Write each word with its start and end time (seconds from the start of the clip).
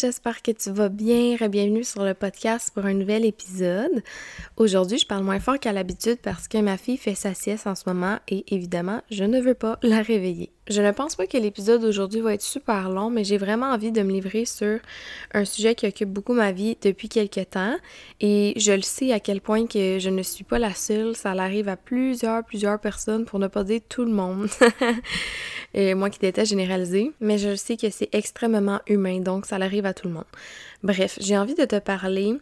J'espère 0.00 0.42
que 0.42 0.52
tu 0.52 0.70
vas 0.70 0.90
bien. 0.90 1.36
Bienvenue 1.48 1.82
sur 1.82 2.04
le 2.04 2.14
podcast 2.14 2.70
pour 2.72 2.84
un 2.84 2.94
nouvel 2.94 3.24
épisode. 3.24 4.02
Aujourd'hui, 4.56 4.98
je 4.98 5.06
parle 5.06 5.24
moins 5.24 5.40
fort 5.40 5.58
qu'à 5.58 5.72
l'habitude 5.72 6.18
parce 6.22 6.46
que 6.46 6.58
ma 6.58 6.76
fille 6.76 6.98
fait 6.98 7.16
sa 7.16 7.34
sieste 7.34 7.66
en 7.66 7.74
ce 7.74 7.82
moment 7.86 8.18
et 8.28 8.44
évidemment, 8.54 9.02
je 9.10 9.24
ne 9.24 9.40
veux 9.40 9.54
pas 9.54 9.78
la 9.82 10.00
réveiller. 10.02 10.52
Je 10.68 10.82
ne 10.82 10.90
pense 10.90 11.16
pas 11.16 11.26
que 11.26 11.38
l'épisode 11.38 11.80
d'aujourd'hui 11.80 12.20
va 12.20 12.34
être 12.34 12.42
super 12.42 12.90
long, 12.90 13.08
mais 13.08 13.24
j'ai 13.24 13.38
vraiment 13.38 13.70
envie 13.70 13.90
de 13.90 14.02
me 14.02 14.12
livrer 14.12 14.44
sur 14.44 14.78
un 15.32 15.46
sujet 15.46 15.74
qui 15.74 15.86
occupe 15.86 16.10
beaucoup 16.10 16.34
ma 16.34 16.52
vie 16.52 16.76
depuis 16.82 17.08
quelques 17.08 17.48
temps 17.50 17.74
et 18.20 18.52
je 18.56 18.72
le 18.72 18.82
sais 18.82 19.12
à 19.12 19.20
quel 19.20 19.40
point 19.40 19.66
que 19.66 19.98
je 19.98 20.10
ne 20.10 20.22
suis 20.22 20.44
pas 20.44 20.58
la 20.58 20.74
seule, 20.74 21.16
ça 21.16 21.30
arrive 21.30 21.70
à 21.70 21.76
plusieurs, 21.76 22.44
plusieurs 22.44 22.78
personnes 22.78 23.24
pour 23.24 23.38
ne 23.38 23.46
pas 23.46 23.64
dire 23.64 23.80
tout 23.88 24.04
le 24.04 24.12
monde. 24.12 24.48
et 25.74 25.94
moi 25.94 26.10
qui 26.10 26.18
déteste 26.18 26.50
généraliser, 26.50 27.12
mais 27.20 27.38
je 27.38 27.56
sais 27.56 27.78
que 27.78 27.88
c'est 27.88 28.14
extrêmement 28.14 28.80
humain, 28.86 29.20
donc 29.20 29.46
ça 29.46 29.56
arrive 29.56 29.86
à 29.86 29.94
tout 29.94 30.06
le 30.06 30.12
monde. 30.12 30.24
Bref, 30.82 31.18
j'ai 31.18 31.38
envie 31.38 31.54
de 31.54 31.64
te 31.64 31.78
parler 31.78 32.34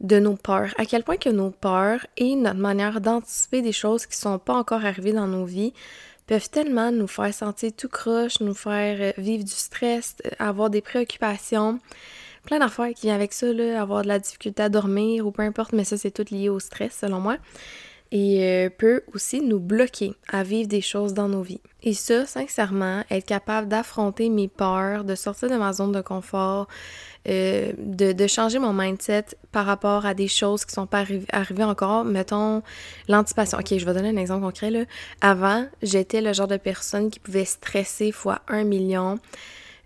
de 0.00 0.20
nos 0.20 0.36
peurs, 0.36 0.72
à 0.78 0.86
quel 0.86 1.02
point 1.02 1.16
que 1.16 1.28
nos 1.28 1.50
peurs 1.50 2.06
et 2.16 2.36
notre 2.36 2.60
manière 2.60 3.00
d'anticiper 3.00 3.62
des 3.62 3.72
choses 3.72 4.06
qui 4.06 4.16
sont 4.16 4.38
pas 4.38 4.54
encore 4.54 4.84
arrivées 4.84 5.12
dans 5.12 5.26
nos 5.26 5.44
vies 5.44 5.72
peuvent 6.28 6.50
tellement 6.50 6.92
nous 6.92 7.08
faire 7.08 7.32
sentir 7.34 7.72
tout 7.76 7.88
croche, 7.88 8.40
nous 8.40 8.54
faire 8.54 8.98
euh, 9.00 9.12
vivre 9.20 9.42
du 9.42 9.50
stress, 9.50 10.14
euh, 10.24 10.30
avoir 10.38 10.70
des 10.70 10.82
préoccupations, 10.82 11.80
plein 12.44 12.58
d'affaires 12.58 12.92
qui 12.94 13.06
viennent 13.06 13.16
avec 13.16 13.32
ça, 13.32 13.46
avoir 13.80 14.02
de 14.02 14.08
la 14.08 14.18
difficulté 14.18 14.62
à 14.62 14.68
dormir 14.68 15.26
ou 15.26 15.32
peu 15.32 15.42
importe, 15.42 15.72
mais 15.72 15.84
ça 15.84 15.96
c'est 15.96 16.10
tout 16.10 16.26
lié 16.30 16.50
au 16.50 16.60
stress 16.60 16.98
selon 17.00 17.18
moi. 17.18 17.38
Et 18.10 18.42
euh, 18.42 18.70
peut 18.70 19.02
aussi 19.14 19.40
nous 19.40 19.58
bloquer 19.58 20.14
à 20.28 20.42
vivre 20.42 20.68
des 20.68 20.80
choses 20.80 21.12
dans 21.12 21.28
nos 21.28 21.42
vies. 21.42 21.60
Et 21.82 21.92
ça, 21.92 22.24
sincèrement, 22.24 23.04
être 23.10 23.26
capable 23.26 23.68
d'affronter 23.68 24.30
mes 24.30 24.48
peurs, 24.48 25.04
de 25.04 25.14
sortir 25.14 25.50
de 25.50 25.56
ma 25.56 25.72
zone 25.72 25.92
de 25.92 26.00
confort, 26.00 26.68
euh, 27.28 27.72
de, 27.78 28.26
changer 28.26 28.58
mon 28.58 28.72
mindset 28.72 29.26
par 29.52 29.66
rapport 29.66 30.06
à 30.06 30.14
des 30.14 30.28
choses 30.28 30.64
qui 30.64 30.72
sont 30.72 30.86
pas 30.86 31.04
arrivées 31.32 31.64
encore. 31.64 32.04
Mettons, 32.04 32.62
l'anticipation. 33.08 33.58
Ok, 33.58 33.76
je 33.76 33.84
vais 33.84 33.94
donner 33.94 34.10
un 34.10 34.16
exemple 34.16 34.42
concret. 34.42 34.70
Là. 34.70 34.84
Avant, 35.20 35.66
j'étais 35.82 36.20
le 36.20 36.32
genre 36.32 36.48
de 36.48 36.56
personne 36.56 37.10
qui 37.10 37.20
pouvait 37.20 37.44
stresser 37.44 38.12
fois 38.12 38.40
un 38.48 38.64
million 38.64 39.18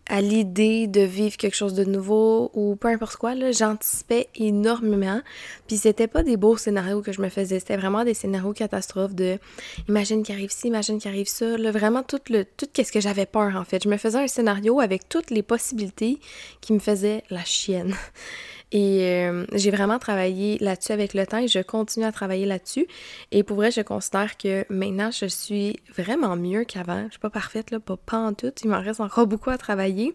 à 0.08 0.20
l'idée 0.20 0.86
de 0.89 1.00
vivre 1.00 1.36
quelque 1.36 1.55
chose 1.55 1.75
de 1.75 1.84
nouveau 1.84 2.50
ou 2.55 2.77
peu 2.77 2.89
importe 2.89 3.17
quoi, 3.17 3.34
j'anticipais 3.53 4.28
énormément. 4.34 5.20
Puis 5.67 5.77
c'était 5.77 6.09
pas 6.09 6.22
des 6.22 6.36
beaux 6.36 6.56
scénarios 6.56 7.03
que 7.03 7.12
je 7.12 7.22
me 7.22 7.28
faisais, 7.28 7.61
c'était 7.61 7.77
vraiment 7.77 8.05
des 8.05 8.14
scénarios 8.14 8.53
catastrophes 8.53 9.14
de 9.14 9.39
imagine 9.89 10.22
qu'il 10.22 10.34
arrive 10.34 10.50
ci, 10.50 10.69
imagine 10.69 10.98
qu'il 10.98 11.11
arrive 11.11 11.28
ça, 11.28 11.56
là, 11.56 11.70
vraiment 11.70 12.03
tout 12.03 12.20
le 12.31 12.44
tout 12.44 12.67
qu'est-ce 12.72 12.92
que 12.92 13.00
j'avais 13.00 13.27
peur 13.27 13.56
en 13.56 13.64
fait. 13.64 13.84
Je 13.84 13.89
me 13.89 13.97
faisais 13.97 14.19
un 14.19 14.28
scénario 14.28 14.81
avec 14.81 15.09
toutes 15.09 15.31
les 15.31 15.42
possibilités 15.42 16.19
qui 16.61 16.72
me 16.72 16.78
faisaient 16.78 17.22
la 17.31 17.44
chienne. 17.44 17.94
Et 18.73 19.01
euh, 19.03 19.45
j'ai 19.53 19.70
vraiment 19.70 19.98
travaillé 19.98 20.56
là-dessus 20.59 20.92
avec 20.92 21.12
le 21.12 21.27
temps 21.27 21.39
et 21.39 21.47
je 21.47 21.59
continue 21.61 22.06
à 22.06 22.12
travailler 22.12 22.47
là-dessus. 22.47 22.87
Et 23.31 23.42
pour 23.42 23.56
vrai, 23.56 23.70
je 23.70 23.83
considère 23.83 24.39
que 24.39 24.65
maintenant, 24.70 25.11
je 25.11 25.27
suis 25.27 25.77
vraiment 25.95 26.37
mieux 26.37 26.65
qu'avant. 26.65 27.05
Je 27.06 27.12
suis 27.12 27.20
pas 27.20 27.31
parfaite, 27.31 27.70
là, 27.70 27.78
pas, 27.81 28.19
en 28.19 28.33
tout. 28.33 28.53
Il 28.65 28.70
m'en 28.70 28.81
reste 28.81 29.00
encore 29.00 29.27
beaucoup 29.27 29.50
à 29.50 29.59
travailler. 29.59 30.15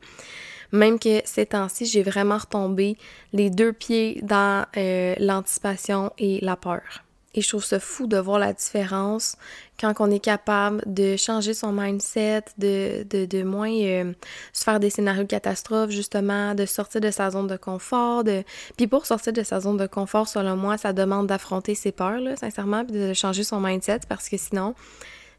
Même 0.72 1.00
que 1.00 1.22
ces 1.24 1.46
temps-ci, 1.46 1.86
j'ai 1.86 2.02
vraiment 2.02 2.38
retombé 2.38 2.98
les 3.32 3.50
deux 3.52 3.74
pieds 3.74 4.20
dans 4.24 4.66
euh, 4.76 5.14
l'anticipation 5.20 6.12
et 6.18 6.40
la 6.42 6.58
peur. 6.58 7.07
Et 7.38 7.42
je 7.42 7.50
trouve 7.50 7.64
ça 7.64 7.80
fou 7.80 8.08
de 8.08 8.17
voir 8.17 8.39
la 8.39 8.52
différence 8.52 9.38
quand 9.80 9.94
on 10.00 10.10
est 10.10 10.20
capable 10.20 10.82
de 10.88 11.16
changer 11.17 11.54
son 11.54 11.72
mindset, 11.72 12.42
de, 12.58 13.04
de, 13.04 13.26
de 13.26 13.44
moins 13.44 13.72
euh, 13.72 14.11
se 14.54 14.64
faire 14.64 14.80
des 14.80 14.89
scénarios 14.89 15.28
catastrophes, 15.28 15.92
justement, 15.92 16.56
de 16.56 16.66
sortir 16.66 17.00
de 17.00 17.11
sa 17.11 17.30
zone 17.30 17.45
de 17.45 17.56
confort. 17.56 18.23
De... 18.23 18.44
Puis 18.76 18.88
pour 18.88 19.06
sortir 19.06 19.34
de 19.34 19.44
sa 19.44 19.60
zone 19.60 19.78
de 19.78 19.86
confort, 19.86 20.28
selon 20.28 20.58
moi, 20.58 20.80
ça 20.80 20.94
demande 20.94 21.28
d'affronter 21.28 21.76
ses 21.76 21.92
peurs, 21.92 22.20
là, 22.20 22.36
sincèrement, 22.36 22.84
puis 22.84 22.98
de 22.98 23.14
changer 23.14 23.44
son 23.44 23.60
mindset 23.60 24.00
parce 24.10 24.30
que 24.30 24.38
sinon, 24.38 24.73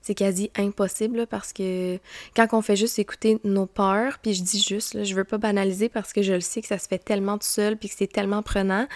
c'est 0.01 0.15
quasi 0.15 0.53
impossible 0.57 1.27
parce 1.27 1.53
que 1.53 1.99
quand 2.37 2.47
on 2.53 2.63
fait 2.63 2.77
juste 2.77 3.01
écouter 3.01 3.41
nos 3.43 3.67
peurs, 3.67 4.21
puis 4.21 4.35
je 4.35 4.45
dis 4.45 4.63
juste, 4.63 4.95
là, 4.95 5.03
je 5.03 5.17
veux 5.17 5.25
pas 5.25 5.39
banaliser 5.39 5.89
parce 5.89 6.13
que 6.13 6.23
je 6.23 6.35
le 6.35 6.41
sais 6.41 6.63
que 6.63 6.69
ça 6.69 6.79
se 6.79 6.87
fait 6.87 6.99
tellement 6.99 7.39
tout 7.39 7.47
seul 7.49 7.77
puis 7.77 7.89
que 7.89 7.95
c'est 7.99 8.07
tellement 8.07 8.43
prenant, 8.43 8.87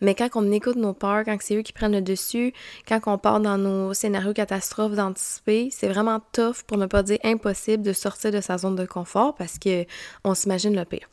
mais 0.00 0.14
quand 0.14 0.28
on 0.34 0.50
écoute 0.52 0.76
nos 0.76 0.92
peurs, 0.92 1.24
quand 1.24 1.36
c'est 1.40 1.56
eux 1.56 1.62
qui 1.62 1.72
prennent 1.72 1.92
le 1.92 2.02
dessus, 2.02 2.52
quand 2.86 3.00
on 3.06 3.18
part 3.18 3.40
dans 3.40 3.58
nos 3.58 3.94
scénarios 3.94 4.32
catastrophes 4.32 4.94
d'anticiper, 4.94 5.70
c'est 5.72 5.88
vraiment 5.88 6.20
tough 6.32 6.62
pour 6.66 6.76
ne 6.76 6.86
pas 6.86 7.02
dire 7.02 7.18
impossible 7.24 7.82
de 7.82 7.92
sortir 7.92 8.30
de 8.30 8.40
sa 8.40 8.58
zone 8.58 8.76
de 8.76 8.84
confort 8.84 9.34
parce 9.34 9.58
que 9.58 9.86
on 10.24 10.34
s'imagine 10.34 10.76
le 10.76 10.84
pire. 10.84 11.08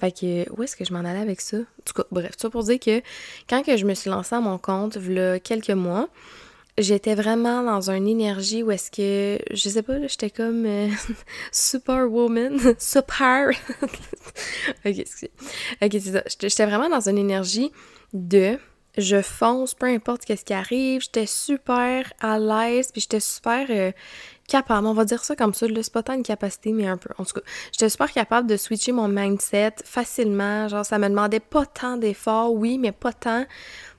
Fait 0.00 0.12
que 0.12 0.50
où 0.52 0.62
est-ce 0.62 0.76
que 0.76 0.84
je 0.84 0.92
m'en 0.92 1.00
allais 1.00 1.20
avec 1.20 1.40
ça? 1.40 1.58
En 1.58 1.82
tout 1.84 1.94
cas, 1.94 2.04
bref, 2.10 2.32
ça 2.36 2.50
pour 2.50 2.64
dire 2.64 2.78
que 2.78 3.00
quand 3.48 3.62
je 3.66 3.84
me 3.84 3.94
suis 3.94 4.10
lancée 4.10 4.34
à 4.34 4.40
mon 4.40 4.58
compte, 4.58 4.96
il 4.96 5.12
y 5.14 5.20
a 5.20 5.38
quelques 5.38 5.70
mois, 5.70 6.08
j'étais 6.78 7.14
vraiment 7.14 7.62
dans 7.62 7.90
une 7.90 8.06
énergie 8.06 8.62
où 8.62 8.70
est-ce 8.70 8.90
que, 8.90 9.42
je 9.52 9.68
sais 9.68 9.82
pas, 9.82 10.06
j'étais 10.06 10.30
comme 10.30 10.66
euh, 10.66 10.88
superwoman, 11.52 12.58
super. 12.78 13.50
ok, 13.82 14.98
excusez. 14.98 15.30
Ok, 15.82 15.90
c'est 15.92 16.12
ça. 16.12 16.22
J'étais 16.40 16.66
vraiment 16.66 16.88
dans 16.88 17.08
une 17.08 17.18
énergie 17.18 17.72
de 18.12 18.58
je 18.98 19.20
fonce, 19.20 19.74
peu 19.74 19.86
importe 19.86 20.24
qu'est-ce 20.24 20.44
qui 20.44 20.54
arrive, 20.54 21.02
j'étais 21.02 21.26
super 21.26 22.10
à 22.20 22.38
l'aise, 22.38 22.90
puis 22.92 23.02
j'étais 23.02 23.20
super 23.20 23.66
euh, 23.68 23.92
capable, 24.48 24.86
on 24.86 24.94
va 24.94 25.04
dire 25.04 25.22
ça 25.22 25.36
comme 25.36 25.52
ça, 25.52 25.66
c'est 25.68 25.92
pas 25.92 26.02
tant 26.02 26.14
une 26.14 26.22
capacité, 26.22 26.72
mais 26.72 26.86
un 26.86 26.96
peu, 26.96 27.10
en 27.18 27.24
tout 27.24 27.34
cas, 27.34 27.46
j'étais 27.72 27.90
super 27.90 28.10
capable 28.10 28.48
de 28.48 28.56
switcher 28.56 28.92
mon 28.92 29.08
mindset 29.08 29.74
facilement, 29.84 30.68
genre 30.68 30.86
ça 30.86 30.98
me 30.98 31.08
demandait 31.08 31.40
pas 31.40 31.66
tant 31.66 31.98
d'efforts, 31.98 32.54
oui, 32.54 32.78
mais 32.78 32.92
pas 32.92 33.12
tant 33.12 33.44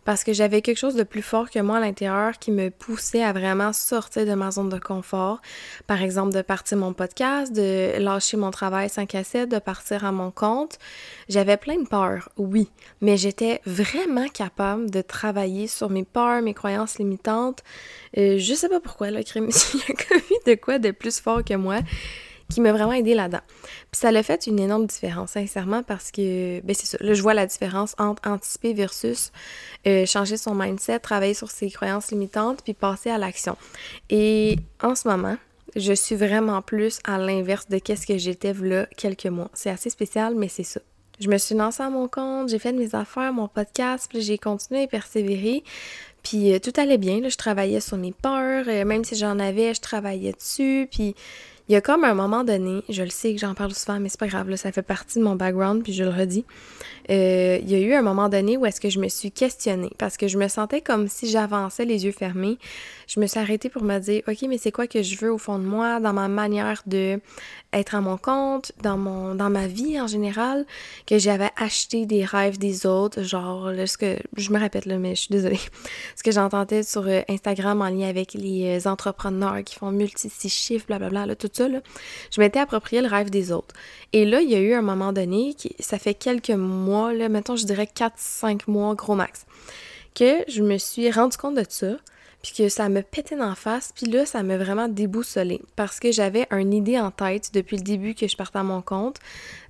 parce 0.08 0.24
que 0.24 0.32
j'avais 0.32 0.62
quelque 0.62 0.78
chose 0.78 0.96
de 0.96 1.04
plus 1.04 1.22
fort 1.22 1.50
que 1.50 1.60
moi 1.60 1.80
à 1.80 1.80
l'intérieur 1.82 2.40
qui 2.40 2.50
me 2.52 2.70
poussait 2.70 3.24
à 3.24 3.34
vraiment 3.34 3.74
sortir 3.74 4.26
de 4.26 4.34
ma 4.36 4.52
zone 4.52 4.70
de 4.70 4.80
confort. 4.80 5.42
Par 5.86 6.02
exemple, 6.02 6.34
de 6.34 6.42
partir 6.42 6.78
mon 6.78 6.94
podcast, 6.94 7.52
de 7.52 8.00
lâcher 8.00 8.38
mon 8.38 8.50
travail 8.50 8.88
5 8.88 9.16
à 9.16 9.26
7, 9.26 9.50
de 9.50 9.60
partir 9.60 10.06
à 10.06 10.14
mon 10.14 10.32
compte. 10.32 10.80
J'avais 11.28 11.58
plein 11.58 11.78
de 11.78 11.86
peurs, 11.86 12.30
oui, 12.38 12.70
mais 13.02 13.18
j'étais 13.18 13.60
vraiment 13.66 14.30
capable 14.30 14.90
de 14.90 15.02
travailler 15.02 15.68
sur 15.68 15.90
mes 15.90 16.06
peurs, 16.06 16.42
mes 16.42 16.54
croyances 16.54 17.00
limitantes. 17.00 17.62
Euh, 18.18 18.38
je 18.38 18.54
sais 18.54 18.70
pas 18.70 18.80
pourquoi, 18.80 19.12
là, 19.12 19.24
crème, 19.24 19.50
il 19.74 19.80
y 19.82 19.92
a 19.92 20.06
comme 20.08 20.22
de 20.46 20.56
quoi 20.56 20.80
de 20.80 20.92
plus 20.92 21.20
fort 21.20 21.44
que 21.44 21.56
moi 21.56 21.80
qui 22.50 22.62
m'a 22.62 22.72
vraiment 22.72 22.94
aidé 22.94 23.14
là-dedans. 23.14 23.42
Puis 23.92 24.00
ça 24.00 24.12
l'a 24.12 24.24
fait 24.24 24.48
une 24.48 24.60
énorme 24.60 24.86
différence, 24.86 25.32
sincèrement, 25.32 25.84
parce 25.84 26.12
que, 26.12 26.62
ben 26.62 26.76
c'est 26.76 26.86
ça, 26.86 26.98
là, 27.02 27.14
je 27.14 27.22
vois 27.22 27.34
la 27.34 27.46
différence 27.46 27.96
entre 27.98 28.28
anticiper 28.28 28.74
versus 28.74 29.32
euh, 29.86 30.06
changer 30.06 30.38
son 30.38 30.56
mindset, 30.56 31.00
travailler 31.00 31.34
sur 31.34 31.52
ses 31.52 31.70
croyances 31.70 32.12
limitantes, 32.12 32.62
puis 32.64 32.74
passer 32.74 33.10
à 33.10 33.18
l'action. 33.18 33.58
Et 34.10 34.58
en 34.82 34.96
ce 34.96 35.08
moment, 35.08 35.38
je 35.76 35.94
suis 35.94 36.16
vraiment 36.16 36.62
plus 36.62 37.00
à 37.04 37.18
l'inverse 37.18 37.68
de 37.70 37.78
qu'est-ce 37.78 38.08
que 38.08 38.18
j'étais 38.18 38.54
là 38.54 38.88
quelques 38.98 39.26
mois. 39.26 39.50
C'est 39.54 39.70
assez 39.70 39.90
spécial, 39.90 40.34
mais 40.36 40.48
c'est 40.48 40.64
ça. 40.64 40.82
Je 41.20 41.30
me 41.30 41.38
suis 41.38 41.56
lancée 41.56 41.82
à 41.82 41.90
mon 41.90 42.08
compte, 42.08 42.50
j'ai 42.50 42.60
fait 42.60 42.72
mes 42.72 42.94
affaires, 42.94 43.34
mon 43.34 43.48
podcast, 43.48 44.08
puis 44.08 44.22
j'ai 44.22 44.38
continué 44.38 44.84
à 44.84 44.88
persévérer. 44.88 45.64
Puis 46.22 46.54
euh, 46.54 46.60
tout 46.60 46.74
allait 46.78 47.00
bien, 47.00 47.22
là, 47.22 47.30
je 47.30 47.38
travaillais 47.38 47.80
sur 47.80 47.98
mes 47.98 48.12
peurs, 48.12 48.66
euh, 48.68 48.86
même 48.86 49.04
si 49.04 49.16
j'en 49.16 49.40
avais, 49.40 49.74
je 49.74 49.82
travaillais 49.82 50.34
dessus, 50.34 50.88
puis 50.92 51.16
il 51.70 51.74
y 51.74 51.76
a 51.76 51.82
comme 51.82 52.04
un 52.04 52.14
moment 52.14 52.44
donné, 52.44 52.84
je 52.90 53.04
le 53.04 53.10
sais 53.10 53.34
que 53.34 53.40
j'en 53.40 53.54
parle 53.54 53.74
souvent, 53.74 54.00
mais 54.00 54.10
c'est 54.10 54.20
pas 54.20 54.28
grave, 54.28 54.50
là, 54.50 54.58
ça 54.58 54.72
fait 54.72 54.82
partie 54.82 55.20
de 55.20 55.24
mon 55.24 55.36
background, 55.36 55.84
puis 55.84 55.94
je 55.94 56.04
le 56.04 56.10
redis. 56.10 56.46
Euh, 57.10 57.60
il 57.62 57.70
y 57.70 57.76
a 57.76 57.80
eu 57.80 57.94
un 57.94 58.02
moment 58.02 58.28
donné 58.30 58.58
où 58.58 58.66
est-ce 58.66 58.82
que 58.82 58.90
je 58.90 59.00
me 59.00 59.08
suis 59.08 59.32
questionnée 59.32 59.92
parce 59.98 60.18
que 60.18 60.28
je 60.28 60.38
me 60.38 60.48
sentais 60.48 60.82
comme 60.82 61.08
si 61.08 61.30
j'avançais 61.30 61.86
les 61.86 62.06
yeux 62.06 62.12
fermés. 62.12 62.58
Je 63.08 63.22
me 63.22 63.28
suis 63.28 63.40
arrêtée 63.40 63.70
pour 63.70 63.84
me 63.84 63.98
dire, 64.00 64.24
OK, 64.28 64.38
mais 64.50 64.58
c'est 64.58 64.72
quoi 64.72 64.88
que 64.88 65.02
je 65.02 65.18
veux 65.18 65.32
au 65.32 65.38
fond 65.38 65.58
de 65.60 65.64
moi, 65.64 66.02
dans 66.02 66.12
ma 66.12 66.28
manière 66.28 66.84
de 66.86 67.20
être 67.74 67.96
à 67.96 68.02
mon 68.02 68.18
compte, 68.18 68.72
dans 68.82 68.98
mon 68.98 69.36
dans 69.36 69.50
ma 69.50 69.68
vie 69.68 70.00
en 70.00 70.08
général, 70.08 70.66
que 71.06 71.18
j'avais 71.18 71.50
acheté 71.58 72.06
des 72.06 72.26
rêves 72.26 72.58
des 72.58 72.86
autres, 72.86 73.24
genre 73.24 73.72
là, 73.72 73.88
ce 73.88 73.98
que 73.98 74.18
je 74.36 74.52
me 74.52 74.60
répète 74.60 74.86
là, 74.86 74.98
mais 74.98 75.16
je 75.16 75.22
suis 75.22 75.32
désolée. 75.32 75.60
Ce 76.16 76.24
que 76.24 76.32
j'entendais 76.32 76.84
sur 76.84 77.08
euh, 77.08 77.22
Instagram 77.30 77.82
en 77.82 77.90
lien 77.90 78.08
avec 78.08 78.34
les 78.34 78.80
euh, 78.86 78.90
entrepreneurs 78.90 79.64
qui 79.64 79.76
font 79.76 79.92
multi 79.92 80.30
six 80.30 80.50
chiffres, 80.50 80.86
blablabla, 80.88 81.26
là, 81.26 81.36
tout 81.36 81.50
je 81.60 82.42
m'étais 82.42 82.60
approprié 82.60 83.02
le 83.02 83.08
rêve 83.08 83.30
des 83.30 83.52
autres. 83.52 83.76
Et 84.14 84.26
là, 84.26 84.42
il 84.42 84.50
y 84.50 84.56
a 84.56 84.60
eu 84.60 84.74
un 84.74 84.82
moment 84.82 85.14
donné, 85.14 85.56
ça 85.80 86.00
fait 86.00 86.14
quelques 86.14 86.50
mois, 86.52 87.14
là, 87.14 87.30
mettons, 87.30 87.56
je 87.56 87.66
dirais 87.66 87.90
4-5 87.94 88.62
mois, 88.68 88.96
gros 88.96 89.16
max, 89.16 89.46
que 90.16 90.44
je 90.48 90.62
me 90.62 90.78
suis 90.78 91.12
rendu 91.12 91.38
compte 91.38 91.56
de 91.56 91.66
ça 91.68 91.98
puis 92.44 92.54
que 92.56 92.70
ça 92.70 92.88
me 92.88 93.02
pétait 93.02 93.36
la 93.36 93.56
face, 93.56 93.92
puis 93.94 94.06
là, 94.06 94.26
ça 94.26 94.44
m'a 94.44 94.58
vraiment 94.58 94.88
déboussolé 94.88 95.60
parce 95.76 96.00
que 96.00 96.12
j'avais 96.12 96.48
une 96.52 96.72
idée 96.72 97.00
en 97.00 97.12
tête 97.12 97.50
depuis 97.54 97.78
le 97.78 97.84
début 97.84 98.14
que 98.14 98.28
je 98.28 98.38
partais 98.38 98.60
à 98.60 98.64
mon 98.64 98.82
compte. 98.82 99.18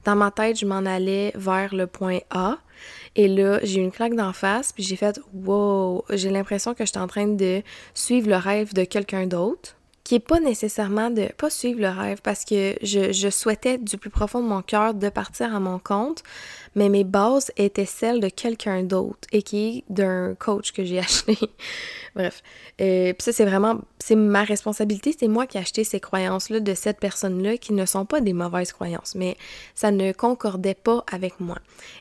Dans 0.04 0.16
ma 0.16 0.32
tête, 0.32 0.60
je 0.60 0.66
m'en 0.66 0.86
allais 0.86 1.32
vers 1.36 1.74
le 1.74 1.88
point 1.88 2.20
A, 2.30 2.58
et 3.16 3.28
là, 3.28 3.60
j'ai 3.64 3.80
eu 3.80 3.84
une 3.84 3.92
claque 3.92 4.16
d'en 4.16 4.34
face, 4.34 4.74
puis 4.74 4.84
j'ai 4.84 4.96
fait 4.96 5.20
«Wow!» 5.34 6.04
J'ai 6.10 6.30
l'impression 6.30 6.74
que 6.74 6.86
j'étais 6.86 7.00
en 7.00 7.08
train 7.08 7.28
de 7.28 7.64
suivre 7.94 8.30
le 8.30 8.36
rêve 8.36 8.74
de 8.74 8.84
quelqu'un 8.84 9.28
d'autre 9.28 9.77
qui 10.08 10.16
est 10.16 10.20
pas 10.20 10.40
nécessairement 10.40 11.10
de 11.10 11.28
pas 11.38 11.50
suivre 11.50 11.82
le 11.82 11.90
rêve 11.90 12.22
parce 12.24 12.46
que 12.46 12.78
je, 12.82 13.30
souhaitais 13.30 13.78
du 13.78 13.98
plus 13.98 14.10
profond 14.10 14.42
de 14.42 14.48
mon 14.48 14.62
cœur 14.62 14.94
de 14.94 15.10
partir 15.10 15.54
à 15.54 15.60
mon 15.60 15.80
compte, 15.80 16.24
mais 16.76 16.88
mes 16.88 17.04
bases 17.04 17.52
étaient 17.58 17.86
celles 17.86 18.22
de 18.22 18.30
quelqu'un 18.30 18.84
d'autre 18.84 19.28
et 19.34 19.42
qui 19.44 19.84
d'un 19.90 20.34
coach 20.36 20.72
que 20.72 20.86
j'ai 20.86 21.00
acheté. 21.08 21.38
Bref. 22.16 22.42
Euh, 22.80 23.14
ça, 23.20 23.34
c'est 23.34 23.44
vraiment, 23.44 23.82
c'est 24.00 24.16
ma 24.16 24.46
responsabilité, 24.46 25.14
c'est 25.20 25.28
moi 25.28 25.46
qui 25.46 25.58
ai 25.58 25.60
acheté 25.60 25.84
ces 25.84 26.00
croyances-là 26.00 26.62
de 26.62 26.74
cette 26.74 27.02
personne-là 27.02 27.58
qui 27.58 27.74
ne 27.74 27.86
sont 27.86 28.06
pas 28.06 28.22
des 28.22 28.32
mauvaises 28.32 28.72
croyances, 28.72 29.14
mais 29.14 29.36
ça 29.76 29.92
ne 29.92 30.14
concordait 30.14 30.74
pas 30.74 31.04
avec 31.12 31.42
moi. 31.42 31.58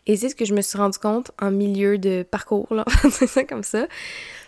Et 0.07 0.17
c'est 0.17 0.29
ce 0.29 0.37
que 0.37 0.45
je 0.45 0.55
me 0.55 0.61
suis 0.61 0.79
rendu 0.79 0.99
compte 0.99 1.33
en 1.41 1.51
milieu 1.51 1.99
de 1.99 2.23
parcours, 2.23 2.73
là, 2.73 2.85
c'est 3.11 3.27
ça 3.27 3.43
comme 3.43 3.65
ça. 3.65 3.89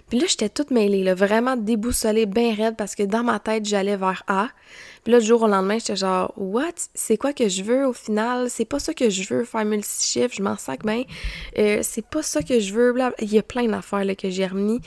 Puis 0.09 0.19
là, 0.19 0.27
j'étais 0.29 0.49
toute 0.49 0.71
mêlée, 0.71 1.05
là, 1.05 1.15
vraiment 1.15 1.57
déboussolée, 1.57 2.27
bien 2.27 2.55
raide, 2.55 2.77
parce 2.77 2.95
que 2.95 3.03
dans 3.03 3.23
ma 3.23 3.39
tête, 3.39 3.67
j'allais 3.67 3.97
vers 3.97 4.23
A. 4.27 4.49
Puis 5.05 5.13
là, 5.13 5.19
le 5.19 5.25
jour 5.25 5.43
au 5.43 5.47
lendemain, 5.47 5.79
j'étais 5.79 5.97
genre, 5.97 6.33
what? 6.37 6.73
C'est 6.95 7.17
quoi 7.17 7.33
que 7.33 7.49
je 7.49 7.63
veux 7.63 7.87
au 7.87 7.93
final? 7.93 8.49
C'est 8.51 8.65
pas 8.65 8.79
ça 8.79 8.95
que 8.95 9.11
je 9.11 9.33
veux, 9.33 9.45
faire 9.45 9.65
multi-chiffres, 9.65 10.35
je 10.35 10.43
m'en 10.43 10.57
sac 10.57 10.85
bien. 10.85 11.05
Euh, 11.59 11.81
c'est 11.83 12.07
pas 12.07 12.23
ça 12.23 12.43
que 12.43 12.59
je 12.61 12.73
veux, 12.73 12.95
Il 13.21 13.33
y 13.33 13.39
a 13.39 13.43
plein 13.43 13.67
d'affaires 13.67 14.05
là, 14.05 14.15
que 14.15 14.31
j'ai 14.31 14.47
remis 14.47 14.81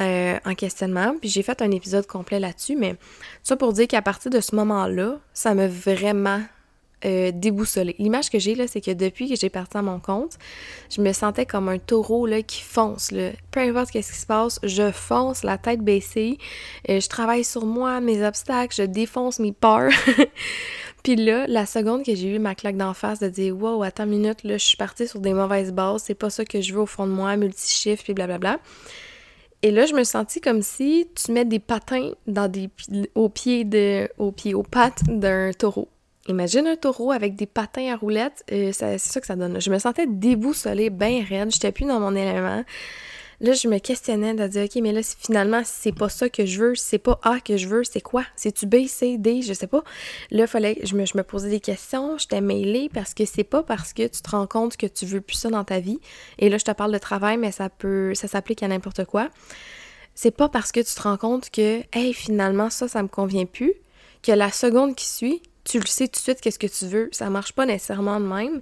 euh, 0.00 0.38
en 0.44 0.54
questionnement. 0.54 1.14
Puis 1.20 1.30
j'ai 1.30 1.42
fait 1.42 1.62
un 1.62 1.70
épisode 1.70 2.06
complet 2.06 2.38
là-dessus, 2.38 2.76
mais 2.76 2.96
ça 3.42 3.56
pour 3.56 3.72
dire 3.72 3.88
qu'à 3.88 4.02
partir 4.02 4.30
de 4.30 4.40
ce 4.40 4.54
moment-là, 4.54 5.18
ça 5.32 5.54
m'a 5.54 5.66
vraiment 5.66 6.40
euh, 7.04 7.30
déboussolée. 7.32 7.94
L'image 7.98 8.30
que 8.30 8.38
j'ai 8.38 8.54
là, 8.54 8.66
c'est 8.66 8.80
que 8.80 8.90
depuis 8.90 9.28
que 9.28 9.36
j'ai 9.36 9.50
parti 9.50 9.76
à 9.76 9.82
mon 9.82 10.00
compte, 10.00 10.38
je 10.90 11.00
me 11.00 11.12
sentais 11.12 11.46
comme 11.46 11.68
un 11.68 11.78
taureau 11.78 12.26
là, 12.26 12.42
qui 12.42 12.62
fonce. 12.62 13.10
Là. 13.12 13.30
Peu 13.50 13.60
importe 13.60 13.88
ce 13.88 13.92
qui 13.92 14.02
se 14.02 14.26
passe, 14.26 14.58
je 14.62 14.90
fonce 14.90 15.44
la 15.44 15.58
tête 15.58 15.80
baissée. 15.80 16.38
Euh, 16.88 17.00
je 17.00 17.08
travaille 17.08 17.44
sur 17.44 17.66
moi, 17.66 18.00
mes 18.00 18.26
obstacles, 18.26 18.74
je 18.74 18.82
défonce 18.82 19.38
mes 19.38 19.52
peurs. 19.52 19.92
Puis 21.04 21.16
là, 21.16 21.46
la 21.46 21.66
seconde 21.66 22.04
que 22.04 22.14
j'ai 22.14 22.34
eu 22.34 22.38
ma 22.38 22.54
claque 22.54 22.76
d'en 22.76 22.94
face 22.94 23.20
de 23.20 23.28
dire 23.28 23.56
Wow, 23.56 23.82
attends 23.82 24.04
une 24.04 24.10
minute, 24.10 24.42
là, 24.42 24.58
je 24.58 24.64
suis 24.64 24.76
partie 24.76 25.06
sur 25.06 25.20
des 25.20 25.32
mauvaises 25.32 25.72
bases, 25.72 26.02
c'est 26.04 26.14
pas 26.14 26.30
ça 26.30 26.44
que 26.44 26.60
je 26.60 26.74
veux 26.74 26.80
au 26.80 26.86
fond 26.86 27.06
de 27.06 27.12
moi, 27.12 27.36
multi-chiffres, 27.36 28.02
puis 28.02 28.14
blablabla. 28.14 28.58
Et 29.62 29.70
là, 29.70 29.86
je 29.86 29.94
me 29.94 30.04
sentis 30.04 30.40
comme 30.40 30.62
si 30.62 31.08
tu 31.14 31.32
mets 31.32 31.44
des 31.44 31.58
patins 31.58 32.10
au 33.14 33.28
pied 33.28 33.64
de, 33.64 34.08
aux 34.18 34.62
pattes 34.62 35.02
d'un 35.08 35.52
taureau. 35.52 35.88
Imagine 36.28 36.66
un 36.66 36.76
taureau 36.76 37.10
avec 37.10 37.36
des 37.36 37.46
patins 37.46 37.90
à 37.90 37.96
roulettes, 37.96 38.44
euh, 38.52 38.70
c'est 38.72 38.98
ça 38.98 39.20
que 39.20 39.26
ça 39.26 39.34
donne. 39.34 39.60
Je 39.60 39.70
me 39.70 39.78
sentais 39.78 40.06
déboussolée, 40.06 40.90
bien 40.90 41.24
raide, 41.26 41.50
j'étais 41.50 41.72
plus 41.72 41.86
dans 41.86 42.00
mon 42.00 42.14
élément. 42.14 42.64
Là, 43.40 43.52
je 43.52 43.68
me 43.68 43.78
questionnais 43.78 44.34
de 44.34 44.46
dire, 44.46 44.64
OK, 44.64 44.82
mais 44.82 44.92
là, 44.92 45.00
finalement, 45.02 45.62
c'est 45.64 45.92
pas 45.92 46.08
ça 46.08 46.28
que 46.28 46.44
je 46.44 46.60
veux, 46.60 46.74
c'est 46.74 46.98
pas 46.98 47.18
A 47.22 47.40
que 47.40 47.56
je 47.56 47.68
veux, 47.68 47.82
c'est 47.84 48.00
quoi? 48.00 48.24
C'est-tu 48.34 48.66
B, 48.66 48.86
C, 48.88 49.16
D, 49.16 49.42
je 49.42 49.54
sais 49.54 49.68
pas. 49.68 49.84
Là, 50.30 50.46
fallait, 50.46 50.78
je 50.82 50.96
me, 50.96 51.06
je 51.06 51.12
posais 51.22 51.48
des 51.48 51.60
questions, 51.60 52.18
j'étais 52.18 52.40
mêlée 52.40 52.90
parce 52.92 53.14
que 53.14 53.24
c'est 53.24 53.44
pas 53.44 53.62
parce 53.62 53.92
que 53.92 54.06
tu 54.08 54.20
te 54.20 54.30
rends 54.30 54.48
compte 54.48 54.76
que 54.76 54.86
tu 54.86 55.06
veux 55.06 55.20
plus 55.20 55.36
ça 55.36 55.48
dans 55.48 55.64
ta 55.64 55.78
vie. 55.78 56.00
Et 56.38 56.50
là, 56.50 56.58
je 56.58 56.64
te 56.64 56.72
parle 56.72 56.92
de 56.92 56.98
travail, 56.98 57.38
mais 57.38 57.52
ça 57.52 57.70
peut, 57.70 58.12
ça 58.14 58.28
s'applique 58.28 58.62
à 58.62 58.68
n'importe 58.68 59.04
quoi. 59.04 59.28
C'est 60.14 60.32
pas 60.32 60.48
parce 60.48 60.72
que 60.72 60.80
tu 60.80 60.92
te 60.92 61.00
rends 61.00 61.16
compte 61.16 61.48
que, 61.50 61.82
hey, 61.92 62.12
finalement, 62.12 62.70
ça, 62.70 62.88
ça 62.88 63.02
me 63.02 63.08
convient 63.08 63.46
plus, 63.46 63.72
que 64.22 64.32
la 64.32 64.50
seconde 64.50 64.96
qui 64.96 65.06
suit, 65.06 65.42
tu 65.68 65.78
le 65.78 65.86
sais 65.86 66.08
tout 66.08 66.12
de 66.18 66.22
suite 66.22 66.40
qu'est-ce 66.40 66.58
que 66.58 66.66
tu 66.66 66.86
veux. 66.86 67.08
Ça 67.12 67.28
marche 67.30 67.52
pas 67.52 67.66
nécessairement 67.66 68.20
de 68.20 68.26
même. 68.26 68.60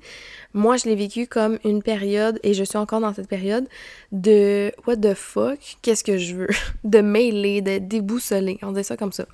Moi, 0.54 0.76
je 0.76 0.86
l'ai 0.86 0.96
vécu 0.96 1.26
comme 1.26 1.58
une 1.64 1.82
période, 1.82 2.40
et 2.42 2.54
je 2.54 2.64
suis 2.64 2.78
encore 2.78 3.00
dans 3.00 3.14
cette 3.14 3.28
période, 3.28 3.66
de 4.12 4.72
what 4.86 4.96
the 4.96 5.14
fuck, 5.14 5.58
qu'est-ce 5.82 6.02
que 6.02 6.18
je 6.18 6.34
veux? 6.34 6.48
de 6.84 7.00
mêler, 7.00 7.62
de 7.62 7.78
déboussoler. 7.78 8.58
On 8.62 8.72
dit 8.72 8.84
ça 8.84 8.96
comme 8.96 9.12
ça. 9.12 9.26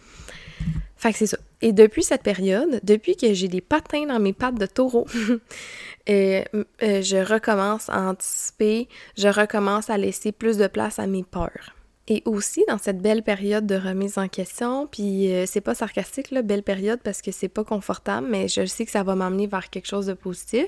Fait 0.97 1.13
que 1.13 1.19
c'est 1.19 1.27
ça. 1.27 1.39
Et 1.63 1.73
depuis 1.73 2.05
cette 2.05 2.23
période, 2.23 2.81
depuis 2.85 3.17
que 3.17 3.33
j'ai 3.35 3.49
des 3.49 3.61
patins 3.61 4.07
dans 4.07 4.21
mes 4.21 4.33
pattes 4.33 4.59
de 4.59 4.67
taureau, 4.67 5.07
euh, 6.09 6.45
euh, 6.83 7.03
je 7.03 7.17
recommence 7.25 7.89
à 7.89 8.03
anticiper, 8.03 8.89
je 9.17 9.29
recommence 9.29 9.91
à 9.91 9.99
laisser 9.99 10.31
plus 10.31 10.59
de 10.59 10.67
place 10.69 10.99
à 10.99 11.07
mes 11.07 11.25
peurs. 11.25 11.75
Et 12.09 12.23
aussi 12.25 12.65
dans 12.67 12.79
cette 12.79 12.99
belle 12.99 13.23
période 13.23 13.67
de 13.67 13.77
remise 13.77 14.19
en 14.19 14.29
question, 14.29 14.89
puis 14.89 15.33
euh, 15.33 15.47
c'est 15.47 15.61
pas 15.61 15.75
sarcastique, 15.75 16.31
là, 16.33 16.43
belle 16.43 16.65
période, 16.65 17.01
parce 17.03 17.23
que 17.23 17.31
c'est 17.31 17.49
pas 17.49 17.63
confortable, 17.63 18.27
mais 18.29 18.49
je 18.49 18.67
sais 18.67 18.85
que 18.85 18.91
ça 18.91 19.05
va 19.05 19.15
m'amener 19.15 19.47
vers 19.47 19.71
quelque 19.71 19.87
chose 19.87 20.07
de 20.07 20.15
positif. 20.15 20.67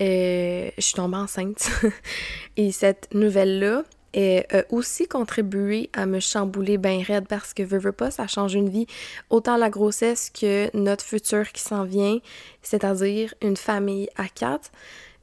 Euh, 0.00 0.70
je 0.76 0.82
suis 0.82 0.94
tombée 0.94 1.18
enceinte. 1.18 1.70
Et 2.56 2.72
cette 2.72 3.12
nouvelle-là 3.12 3.84
a 4.16 4.64
aussi 4.70 5.06
contribué 5.06 5.88
à 5.92 6.06
me 6.06 6.20
chambouler 6.20 6.78
bien 6.78 7.02
raide 7.02 7.28
parce 7.28 7.54
que 7.54 7.62
veux, 7.62 7.78
veux 7.78 7.92
pas, 7.92 8.10
ça 8.10 8.26
change 8.26 8.54
une 8.54 8.68
vie. 8.68 8.86
Autant 9.28 9.56
la 9.56 9.70
grossesse 9.70 10.30
que 10.30 10.74
notre 10.76 11.04
futur 11.04 11.52
qui 11.52 11.62
s'en 11.62 11.84
vient, 11.84 12.18
c'est-à-dire 12.62 13.34
une 13.42 13.56
famille 13.56 14.08
à 14.16 14.28
quatre. 14.28 14.72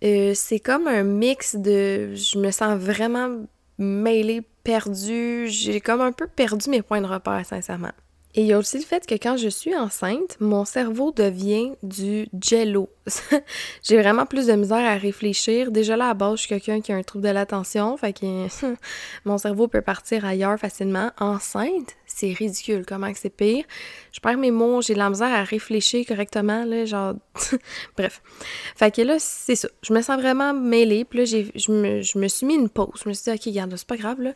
Euh, 0.03 0.33
c'est 0.35 0.59
comme 0.59 0.87
un 0.87 1.03
mix 1.03 1.55
de. 1.55 2.13
Je 2.13 2.37
me 2.37 2.51
sens 2.51 2.77
vraiment 2.79 3.39
mêlée 3.77 4.41
perdu, 4.67 5.47
j'ai 5.47 5.79
comme 5.79 6.01
un 6.01 6.11
peu 6.11 6.27
perdu 6.27 6.69
mes 6.69 6.81
points 6.81 6.99
de 6.99 7.07
repère, 7.07 7.45
sincèrement. 7.45 7.93
Et 8.35 8.41
il 8.41 8.47
y 8.47 8.53
a 8.53 8.59
aussi 8.59 8.77
le 8.77 8.83
fait 8.83 9.07
que 9.07 9.15
quand 9.15 9.37
je 9.37 9.47
suis 9.47 9.73
enceinte, 9.73 10.35
mon 10.41 10.65
cerveau 10.65 11.13
devient 11.13 11.71
du 11.83 12.27
jello. 12.39 12.89
j'ai 13.81 13.97
vraiment 13.97 14.25
plus 14.25 14.47
de 14.47 14.53
misère 14.53 14.85
à 14.85 14.95
réfléchir. 14.95 15.71
Déjà 15.71 15.95
là, 15.95 16.09
à 16.09 16.13
base, 16.13 16.33
je 16.33 16.39
suis 16.41 16.49
quelqu'un 16.49 16.81
qui 16.81 16.91
a 16.91 16.97
un 16.97 17.01
trouble 17.01 17.23
de 17.23 17.31
l'attention, 17.31 17.95
fait 17.95 18.11
que 18.11 18.25
mon 19.25 19.37
cerveau 19.37 19.69
peut 19.69 19.81
partir 19.81 20.25
ailleurs 20.25 20.59
facilement. 20.59 21.11
Enceinte, 21.17 21.95
c'est 22.17 22.33
ridicule 22.33 22.83
comment 22.87 23.11
c'est 23.15 23.29
pire. 23.29 23.63
Je 24.11 24.19
perds 24.19 24.37
mes 24.37 24.51
mots, 24.51 24.81
j'ai 24.81 24.93
de 24.93 24.99
la 24.99 25.09
misère 25.09 25.33
à 25.33 25.43
réfléchir 25.43 26.05
correctement, 26.05 26.65
là, 26.65 26.85
genre... 26.85 27.13
Bref. 27.97 28.21
Fait 28.75 28.93
que 28.93 29.01
là, 29.03 29.17
c'est 29.19 29.55
ça. 29.55 29.67
Je 29.83 29.93
me 29.93 30.01
sens 30.01 30.19
vraiment 30.19 30.53
mêlée, 30.53 31.05
puis 31.05 31.19
là, 31.19 31.25
je 31.25 31.71
me, 31.71 32.27
suis 32.27 32.45
mis 32.45 32.55
une 32.55 32.69
pause. 32.69 33.01
Je 33.03 33.09
me 33.09 33.13
suis 33.13 33.31
dit, 33.31 33.37
OK, 33.37 33.45
regarde, 33.45 33.75
c'est 33.75 33.87
pas 33.87 33.97
grave, 33.97 34.21
là 34.21 34.33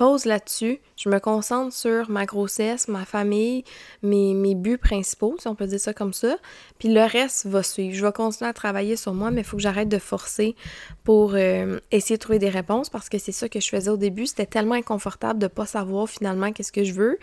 pause 0.00 0.24
là-dessus, 0.24 0.80
je 0.96 1.10
me 1.10 1.20
concentre 1.20 1.74
sur 1.74 2.08
ma 2.08 2.24
grossesse, 2.24 2.88
ma 2.88 3.04
famille, 3.04 3.64
mes, 4.02 4.32
mes, 4.32 4.54
buts 4.54 4.78
principaux, 4.78 5.36
si 5.38 5.46
on 5.46 5.54
peut 5.54 5.66
dire 5.66 5.78
ça 5.78 5.92
comme 5.92 6.14
ça, 6.14 6.38
puis 6.78 6.88
le 6.88 7.02
reste 7.02 7.44
va 7.44 7.62
suivre. 7.62 7.94
Je 7.94 8.06
vais 8.06 8.12
continuer 8.12 8.48
à 8.48 8.54
travailler 8.54 8.96
sur 8.96 9.12
moi, 9.12 9.30
mais 9.30 9.42
il 9.42 9.44
faut 9.44 9.58
que 9.58 9.62
j'arrête 9.62 9.90
de 9.90 9.98
forcer 9.98 10.56
pour 11.04 11.34
euh, 11.34 11.80
essayer 11.90 12.16
de 12.16 12.20
trouver 12.20 12.38
des 12.38 12.48
réponses 12.48 12.88
parce 12.88 13.10
que 13.10 13.18
c'est 13.18 13.32
ça 13.32 13.50
que 13.50 13.60
je 13.60 13.68
faisais 13.68 13.90
au 13.90 13.98
début. 13.98 14.24
C'était 14.24 14.46
tellement 14.46 14.74
inconfortable 14.74 15.38
de 15.38 15.48
pas 15.48 15.66
savoir 15.66 16.08
finalement 16.08 16.50
qu'est-ce 16.50 16.72
que 16.72 16.82
je 16.82 16.94
veux, 16.94 17.18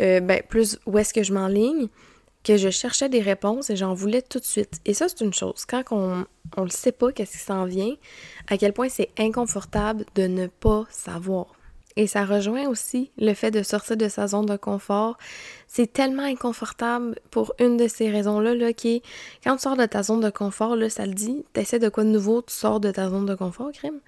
euh, 0.00 0.20
ben, 0.20 0.42
plus 0.48 0.78
où 0.86 0.98
est-ce 0.98 1.12
que 1.12 1.22
je 1.22 1.32
m'enligne, 1.32 1.88
que 2.42 2.56
je 2.56 2.70
cherchais 2.70 3.08
des 3.08 3.20
réponses 3.20 3.70
et 3.70 3.76
j'en 3.76 3.94
voulais 3.94 4.22
tout 4.22 4.38
de 4.38 4.44
suite. 4.44 4.80
Et 4.86 4.94
ça, 4.94 5.08
c'est 5.08 5.22
une 5.22 5.34
chose. 5.34 5.64
Quand 5.66 5.82
on 5.92 6.24
ne 6.56 6.64
le 6.64 6.70
sait 6.70 6.92
pas, 6.92 7.12
qu'est-ce 7.12 7.32
qui 7.32 7.38
s'en 7.38 7.64
vient, 7.66 7.94
à 8.48 8.56
quel 8.56 8.72
point 8.72 8.88
c'est 8.88 9.10
inconfortable 9.18 10.04
de 10.14 10.26
ne 10.26 10.46
pas 10.46 10.86
savoir. 10.90 11.46
Et 11.96 12.06
ça 12.06 12.24
rejoint 12.24 12.66
aussi 12.68 13.10
le 13.18 13.34
fait 13.34 13.50
de 13.50 13.62
sortir 13.62 13.96
de 13.96 14.08
sa 14.08 14.28
zone 14.28 14.46
de 14.46 14.56
confort. 14.56 15.18
C'est 15.66 15.92
tellement 15.92 16.22
inconfortable 16.22 17.16
pour 17.30 17.52
une 17.58 17.76
de 17.76 17.88
ces 17.88 18.10
raisons-là, 18.10 18.54
là, 18.54 18.72
qui 18.72 18.96
est 18.96 19.02
quand 19.44 19.56
tu 19.56 19.62
sors 19.62 19.76
de 19.76 19.86
ta 19.86 20.02
zone 20.02 20.20
de 20.20 20.30
confort, 20.30 20.76
là, 20.76 20.88
ça 20.88 21.04
le 21.04 21.14
dit, 21.14 21.44
t'essaies 21.52 21.78
de 21.78 21.88
quoi 21.88 22.04
de 22.04 22.08
nouveau, 22.08 22.42
tu 22.42 22.54
sors 22.54 22.80
de 22.80 22.90
ta 22.90 23.08
zone 23.10 23.26
de 23.26 23.34
confort, 23.34 23.72
crime? 23.72 24.00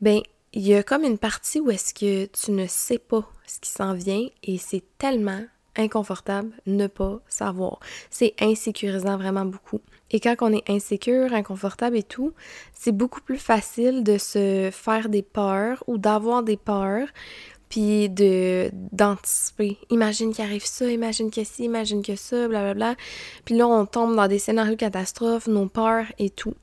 Ben, 0.00 0.20
il 0.58 0.66
y 0.66 0.74
a 0.74 0.82
comme 0.82 1.04
une 1.04 1.18
partie 1.18 1.60
où 1.60 1.70
est-ce 1.70 1.94
que 1.94 2.26
tu 2.26 2.50
ne 2.50 2.66
sais 2.66 2.98
pas 2.98 3.24
ce 3.46 3.60
qui 3.60 3.70
s'en 3.70 3.94
vient 3.94 4.26
et 4.42 4.58
c'est 4.58 4.82
tellement 4.98 5.44
inconfortable 5.76 6.50
ne 6.66 6.88
pas 6.88 7.20
savoir. 7.28 7.78
C'est 8.10 8.34
insécurisant 8.40 9.16
vraiment 9.18 9.44
beaucoup. 9.44 9.80
Et 10.10 10.18
quand 10.18 10.34
on 10.40 10.52
est 10.52 10.68
insécure, 10.68 11.32
inconfortable 11.32 11.96
et 11.96 12.02
tout, 12.02 12.32
c'est 12.72 12.90
beaucoup 12.90 13.20
plus 13.20 13.38
facile 13.38 14.02
de 14.02 14.18
se 14.18 14.70
faire 14.72 15.08
des 15.08 15.22
peurs 15.22 15.84
ou 15.86 15.96
d'avoir 15.96 16.42
des 16.42 16.56
peurs 16.56 17.06
puis 17.68 18.08
de 18.08 18.72
d'anticiper. 18.90 19.78
Imagine 19.90 20.32
qu'il 20.32 20.44
arrive 20.44 20.66
ça, 20.66 20.90
imagine 20.90 21.30
que 21.30 21.44
ci, 21.44 21.66
imagine 21.66 22.02
que 22.02 22.16
ça, 22.16 22.48
blablabla. 22.48 22.96
Puis 23.44 23.56
là, 23.56 23.68
on 23.68 23.86
tombe 23.86 24.16
dans 24.16 24.26
des 24.26 24.40
scénarios 24.40 24.74
catastrophes, 24.74 25.46
nos 25.46 25.68
peurs 25.68 26.06
et 26.18 26.30
tout. 26.30 26.54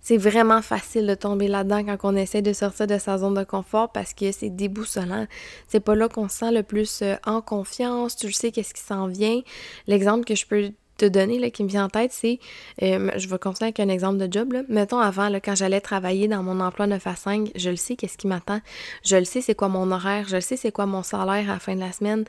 C'est 0.00 0.16
vraiment 0.16 0.62
facile 0.62 1.06
de 1.06 1.14
tomber 1.14 1.48
là-dedans 1.48 1.84
quand 1.84 2.12
on 2.12 2.16
essaie 2.16 2.42
de 2.42 2.52
sortir 2.52 2.86
de 2.86 2.98
sa 2.98 3.18
zone 3.18 3.34
de 3.34 3.44
confort 3.44 3.92
parce 3.92 4.14
que 4.14 4.32
c'est 4.32 4.50
déboussolant. 4.50 5.26
C'est 5.68 5.80
pas 5.80 5.94
là 5.94 6.08
qu'on 6.08 6.28
se 6.28 6.38
sent 6.38 6.52
le 6.52 6.62
plus 6.62 7.02
euh, 7.02 7.16
en 7.26 7.40
confiance, 7.42 8.16
tu 8.16 8.26
le 8.26 8.32
sais 8.32 8.50
qu'est-ce 8.50 8.74
qui 8.74 8.82
s'en 8.82 9.06
vient. 9.06 9.40
L'exemple 9.86 10.24
que 10.24 10.34
je 10.34 10.46
peux 10.46 10.70
te 10.96 11.06
donner 11.06 11.38
là, 11.38 11.50
qui 11.50 11.64
me 11.64 11.68
vient 11.68 11.86
en 11.86 11.88
tête, 11.88 12.12
c'est, 12.12 12.38
euh, 12.82 13.10
je 13.16 13.26
vais 13.26 13.38
continuer 13.38 13.68
avec 13.68 13.80
un 13.80 13.88
exemple 13.88 14.18
de 14.18 14.30
job. 14.30 14.54
Mettons 14.68 14.98
avant, 14.98 15.28
là, 15.28 15.40
quand 15.40 15.54
j'allais 15.54 15.80
travailler 15.80 16.28
dans 16.28 16.42
mon 16.42 16.60
emploi 16.60 16.86
9 16.86 17.06
à 17.06 17.16
5, 17.16 17.50
je 17.54 17.70
le 17.70 17.76
sais 17.76 17.96
qu'est-ce 17.96 18.18
qui 18.18 18.26
m'attend. 18.26 18.60
Je 19.04 19.16
le 19.16 19.24
sais 19.24 19.40
c'est 19.40 19.54
quoi 19.54 19.68
mon 19.68 19.90
horaire, 19.90 20.26
je 20.28 20.36
le 20.36 20.42
sais 20.42 20.56
c'est 20.56 20.72
quoi 20.72 20.86
mon 20.86 21.02
salaire 21.02 21.48
à 21.48 21.54
la 21.54 21.58
fin 21.58 21.74
de 21.74 21.80
la 21.80 21.92
semaine. 21.92 22.24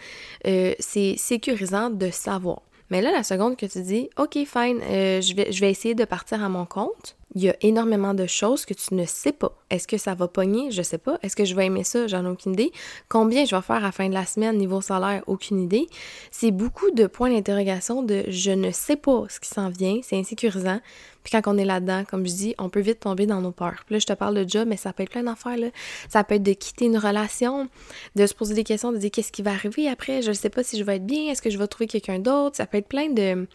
Euh, 0.48 0.74
c'est 0.80 1.16
sécurisant 1.18 1.90
de 1.90 2.10
savoir. 2.12 2.62
Mais 2.90 3.02
là, 3.02 3.12
la 3.12 3.24
seconde 3.24 3.56
que 3.56 3.66
tu 3.66 3.82
dis, 3.82 4.10
OK, 4.18 4.34
fine, 4.34 4.80
je 4.82 5.60
vais 5.62 5.72
essayer 5.72 5.96
de 5.96 6.04
partir 6.04 6.44
à 6.44 6.50
mon 6.50 6.66
compte, 6.66 7.16
Il 7.34 7.42
y 7.42 7.50
a 7.50 7.56
énormément 7.62 8.14
de 8.14 8.26
choses 8.26 8.66
que 8.66 8.74
tu 8.74 8.94
ne 8.94 9.06
sais 9.06 9.32
pas. 9.32 9.56
Est-ce 9.70 9.88
que 9.88 9.98
ça 9.98 10.16
va 10.16 10.28
pogner? 10.28 10.70
Je 10.72 10.82
sais 10.82 10.98
pas. 10.98 11.18
Est-ce 11.22 11.36
que 11.36 11.46
je 11.46 11.56
vais 11.56 11.68
aimer 11.68 11.86
ça? 11.86 12.08
J'en 12.08 12.26
ai 12.26 12.30
aucune 12.30 12.54
idée. 12.54 12.72
Combien 13.08 13.46
je 13.46 13.56
vais 13.56 13.62
faire 13.62 13.78
à 13.78 13.82
la 13.82 13.92
fin 13.94 14.10
de 14.10 14.14
la 14.14 14.26
semaine? 14.26 14.58
Niveau 14.58 14.82
salaire? 14.82 15.24
Aucune 15.28 15.62
idée. 15.62 15.88
C'est 16.30 16.52
beaucoup 16.52 16.92
de 16.92 17.08
points 17.08 17.30
d'interrogation 17.30 18.04
de 18.04 18.26
je 18.28 18.52
ne 18.52 18.72
sais 18.72 18.98
pas 18.98 19.26
ce 19.30 19.40
qui 19.40 19.48
s'en 19.48 19.70
vient. 19.70 20.00
C'est 20.04 20.18
insécurisant. 20.18 20.82
Puis 21.24 21.32
quand 21.32 21.54
on 21.54 21.58
est 21.58 21.66
là-dedans, 21.66 22.04
comme 22.04 22.26
je 22.26 22.34
dis, 22.34 22.56
on 22.58 22.70
peut 22.70 22.80
vite 22.80 23.02
tomber 23.02 23.28
dans 23.28 23.42
nos 23.42 23.52
peurs. 23.52 23.84
Puis 23.86 23.94
là, 23.94 24.00
je 24.00 24.08
te 24.08 24.14
parle 24.14 24.36
de 24.36 24.50
job, 24.50 24.68
mais 24.68 24.76
ça 24.76 24.92
peut 24.92 25.04
être 25.04 25.12
plein 25.12 25.24
d'affaires. 25.24 25.56
Là. 25.56 25.68
Ça 26.10 26.24
peut 26.24 26.36
être 26.36 26.44
de 26.44 26.54
quitter 26.54 26.86
une 26.86 26.98
relation, 26.98 27.70
de 28.16 28.26
se 28.26 28.34
poser 28.34 28.56
des 28.56 28.64
questions, 28.64 28.92
de 28.92 28.98
dire 28.98 29.12
qu'est-ce 29.12 29.32
qui 29.32 29.44
va 29.44 29.52
arriver 29.52 29.88
après, 29.88 30.24
je 30.24 30.30
ne 30.30 30.34
sais 30.34 30.50
pas 30.50 30.64
si 30.64 30.80
je 30.80 30.84
vais 30.84 30.96
être 30.96 31.06
bien, 31.06 31.32
est-ce 31.32 31.44
que 31.44 31.52
je 31.52 31.60
vais 31.60 31.68
trouver 31.68 31.88
quelqu'un 31.88 32.18
d'autre. 32.18 32.58
Ça 32.58 32.66
peut 32.66 32.80
être 32.80 32.88
plein 32.88 33.10
de, 33.10 33.48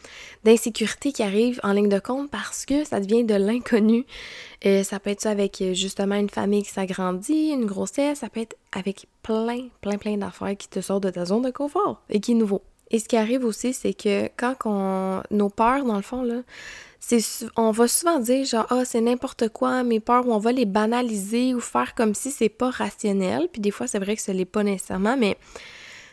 d'insécurités 0.44 1.12
qui 1.12 1.24
arrivent 1.24 1.60
en 1.64 1.72
ligne 1.72 1.88
de 1.88 1.98
compte 1.98 2.30
parce 2.30 2.64
que 2.64 2.84
ça 2.84 3.00
devient 3.00 3.24
de 3.24 3.34
l'inconnu. 3.34 3.65
Euh, 3.74 4.82
ça 4.82 5.00
peut 5.00 5.10
être 5.10 5.20
ça 5.20 5.30
avec 5.30 5.62
justement 5.72 6.14
une 6.16 6.30
famille 6.30 6.62
qui 6.62 6.70
s'agrandit, 6.70 7.50
une 7.50 7.66
grossesse, 7.66 8.20
ça 8.20 8.28
peut 8.28 8.40
être 8.40 8.56
avec 8.72 9.06
plein, 9.22 9.68
plein, 9.80 9.98
plein 9.98 10.16
d'affaires 10.16 10.56
qui 10.56 10.68
te 10.68 10.80
sortent 10.80 11.02
de 11.02 11.10
ta 11.10 11.24
zone 11.24 11.42
de 11.42 11.50
confort 11.50 12.02
et 12.08 12.20
qui 12.20 12.32
est 12.32 12.36
nouveau. 12.36 12.62
Et 12.90 12.98
ce 12.98 13.08
qui 13.08 13.16
arrive 13.16 13.44
aussi, 13.44 13.72
c'est 13.72 13.94
que 13.94 14.28
quand 14.36 14.54
on, 14.64 15.22
nos 15.30 15.48
peurs, 15.48 15.84
dans 15.84 15.96
le 15.96 16.02
fond, 16.02 16.22
là, 16.22 16.42
on 17.56 17.70
va 17.70 17.88
souvent 17.88 18.18
dire 18.18 18.44
genre 18.44 18.66
ah 18.70 18.84
c'est 18.84 19.00
n'importe 19.00 19.48
quoi 19.50 19.82
mes 19.84 20.00
peurs 20.00 20.26
ou 20.26 20.32
on 20.32 20.38
va 20.38 20.52
les 20.52 20.64
banaliser 20.64 21.54
ou 21.54 21.60
faire 21.60 21.94
comme 21.94 22.14
si 22.14 22.30
c'est 22.30 22.48
pas 22.48 22.70
rationnel 22.70 23.48
puis 23.52 23.60
des 23.60 23.70
fois 23.70 23.86
c'est 23.86 23.98
vrai 23.98 24.16
que 24.16 24.22
ce 24.22 24.32
n'est 24.32 24.44
pas 24.44 24.64
nécessairement 24.64 25.16
mais 25.16 25.36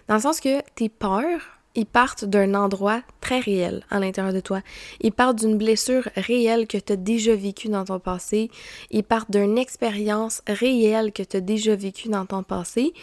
dans 0.08 0.16
le 0.16 0.22
sens 0.22 0.40
que 0.40 0.62
tes 0.76 0.90
peurs 0.90 1.53
ils 1.75 1.86
partent 1.86 2.25
d'un 2.25 2.53
endroit 2.53 3.01
très 3.22 3.39
réel 3.39 3.86
à 3.89 4.00
l'intérieur 4.00 4.34
de 4.34 4.39
toi. 4.39 4.62
Ils 5.01 5.12
partent 5.12 5.39
d'une 5.39 5.58
blessure 5.58 6.08
réelle 6.15 6.68
que 6.68 6.77
tu 6.77 6.94
as 6.94 6.98
déjà 6.98 7.36
vécue 7.36 7.70
dans 7.70 7.86
ton 7.86 8.00
passé. 8.00 8.51
Ils 8.92 9.03
partent 9.03 9.32
d'une 9.32 9.58
expérience 9.58 10.42
réelle 10.48 11.12
que 11.12 11.24
tu 11.24 11.38
as 11.38 11.42
déjà 11.42 11.75
vécue 11.75 12.10
dans 12.10 12.25
ton 12.25 12.44
passé 12.44 12.94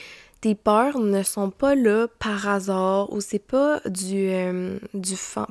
tes 0.41 0.55
peurs 0.55 0.99
ne 0.99 1.23
sont 1.23 1.51
pas 1.51 1.75
là 1.75 2.07
par 2.19 2.49
hasard 2.49 3.13
ou 3.13 3.21
c'est 3.21 3.39
pas 3.39 3.81
du, 3.85 4.31
euh, 4.31 4.79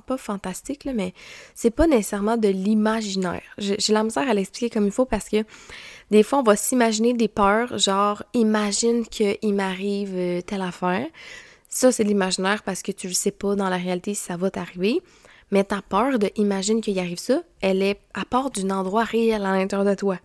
pas 0.08 0.18
fantastique, 0.18 0.84
là, 0.84 0.94
mais 0.94 1.14
c'est 1.54 1.70
pas 1.70 1.86
nécessairement 1.86 2.38
de 2.38 2.48
l'imaginaire. 2.48 3.44
J'ai 3.60 3.94
la 3.94 4.04
misère 4.04 4.28
à 4.28 4.34
l'expliquer 4.34 4.70
comme 4.72 4.86
il 4.86 4.92
faut 4.92 5.06
parce 5.06 5.30
que 5.30 5.44
des 6.10 6.24
fois, 6.24 6.40
on 6.40 6.44
va 6.44 6.56
s'imaginer 6.56 7.14
des 7.14 7.28
peurs, 7.28 7.78
genre, 7.78 8.24
imagine 8.34 9.06
qu'il 9.06 9.54
m'arrive 9.54 10.16
euh, 10.16 10.42
telle 10.42 10.62
affaire. 10.62 11.06
Ça, 11.70 11.92
c'est 11.92 12.04
l'imaginaire 12.04 12.64
parce 12.64 12.82
que 12.82 12.92
tu 12.92 13.08
le 13.08 13.14
sais 13.14 13.32
pas 13.32 13.56
dans 13.56 13.70
la 13.70 13.78
réalité 13.78 14.16
si 14.16 14.24
ça 14.24 14.38
va 14.38 14.50
t'arriver. 14.50 15.02
Mais 15.52 15.64
ta 15.64 15.82
peur 15.82 16.20
de 16.20 16.30
imagine 16.36 16.82
qu'il 16.82 16.98
arrive 17.00 17.18
ça, 17.18 17.42
elle 17.62 17.82
est 17.82 18.00
à 18.14 18.26
part 18.26 18.52
d'un 18.52 18.70
endroit 18.72 19.04
réel 19.04 19.46
à 19.46 19.56
l'intérieur 19.56 19.88
de 19.88 19.96
toi. 19.96 20.18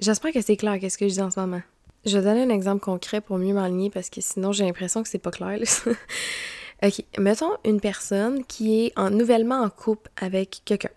J'espère 0.00 0.32
que 0.32 0.40
c'est 0.40 0.56
clair 0.56 0.78
qu'est-ce 0.78 0.98
que 0.98 1.08
je 1.08 1.14
dis 1.14 1.20
en 1.20 1.30
ce 1.30 1.40
moment. 1.40 1.62
Je 2.04 2.18
vais 2.18 2.24
donner 2.24 2.42
un 2.42 2.54
exemple 2.54 2.80
concret 2.80 3.20
pour 3.20 3.38
mieux 3.38 3.54
m'aligner 3.54 3.90
parce 3.90 4.10
que 4.10 4.20
sinon 4.20 4.52
j'ai 4.52 4.64
l'impression 4.64 5.02
que 5.02 5.08
c'est 5.08 5.18
pas 5.18 5.30
clair. 5.30 5.58
ok, 6.82 7.04
mettons 7.18 7.52
une 7.64 7.80
personne 7.80 8.44
qui 8.44 8.84
est 8.84 8.92
en, 8.96 9.10
nouvellement 9.10 9.60
en 9.60 9.70
couple 9.70 10.10
avec 10.16 10.62
quelqu'un. 10.64 10.90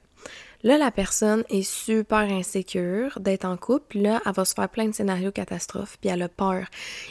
Là, 0.62 0.78
la 0.78 0.92
personne 0.92 1.46
est 1.50 1.64
super 1.64 2.20
insécure 2.20 3.18
d'être 3.20 3.46
en 3.46 3.56
couple. 3.56 4.00
Là, 4.00 4.22
elle 4.26 4.34
va 4.34 4.44
se 4.44 4.54
faire 4.54 4.68
plein 4.68 4.88
de 4.88 4.94
scénarios 4.94 5.32
catastrophes, 5.32 5.98
puis 6.02 6.10
elle 6.10 6.22
a 6.22 6.28
peur. 6.28 6.66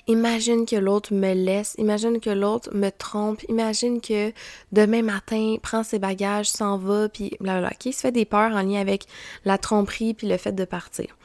Imagine 0.07 0.67
que 0.67 0.77
l'autre 0.77 1.15
me 1.15 1.33
laisse, 1.33 1.75
imagine 1.79 2.21
que 2.21 2.29
l'autre 2.29 2.75
me 2.75 2.91
trompe, 2.91 3.43
imagine 3.49 4.03
que 4.03 4.33
demain 4.73 5.03
matin, 5.03 5.57
prend 5.63 5.83
ses 5.83 5.99
bagages, 5.99 6.51
s'en 6.51 6.77
va, 6.77 7.09
puis 7.09 7.37
blablabla. 7.41 7.75
Qui 7.79 7.95
se 7.95 8.01
fait 8.01 8.13
des 8.13 8.27
peurs 8.27 8.53
en 8.53 8.63
lien 8.63 8.81
avec 8.81 9.07
la 9.45 9.57
tromperie 9.57 10.13
puis 10.13 10.29
le 10.29 10.37
fait 10.37 10.53
de 10.53 10.65
partir 10.65 11.18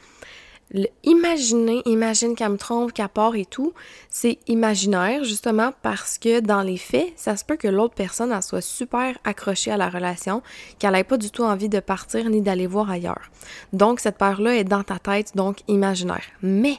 imaginer, 1.02 1.82
imagine 1.86 2.34
qu'elle 2.34 2.50
me 2.50 2.56
trompe, 2.56 2.92
qu'elle 2.92 3.08
part 3.08 3.36
et 3.36 3.44
tout, 3.44 3.72
c'est 4.08 4.38
imaginaire 4.48 5.24
justement 5.24 5.72
parce 5.82 6.18
que 6.18 6.40
dans 6.40 6.62
les 6.62 6.76
faits, 6.76 7.12
ça 7.16 7.36
se 7.36 7.44
peut 7.44 7.56
que 7.56 7.68
l'autre 7.68 7.94
personne 7.94 8.32
elle 8.32 8.42
soit 8.42 8.60
super 8.60 9.16
accrochée 9.24 9.70
à 9.70 9.76
la 9.76 9.88
relation, 9.88 10.42
qu'elle 10.78 10.92
n'ait 10.92 11.04
pas 11.04 11.16
du 11.16 11.30
tout 11.30 11.44
envie 11.44 11.68
de 11.68 11.80
partir 11.80 12.28
ni 12.28 12.40
d'aller 12.40 12.66
voir 12.66 12.90
ailleurs. 12.90 13.30
Donc 13.72 14.00
cette 14.00 14.18
peur-là 14.18 14.56
est 14.56 14.64
dans 14.64 14.82
ta 14.82 14.98
tête, 14.98 15.36
donc 15.36 15.58
imaginaire. 15.68 16.24
Mais 16.42 16.78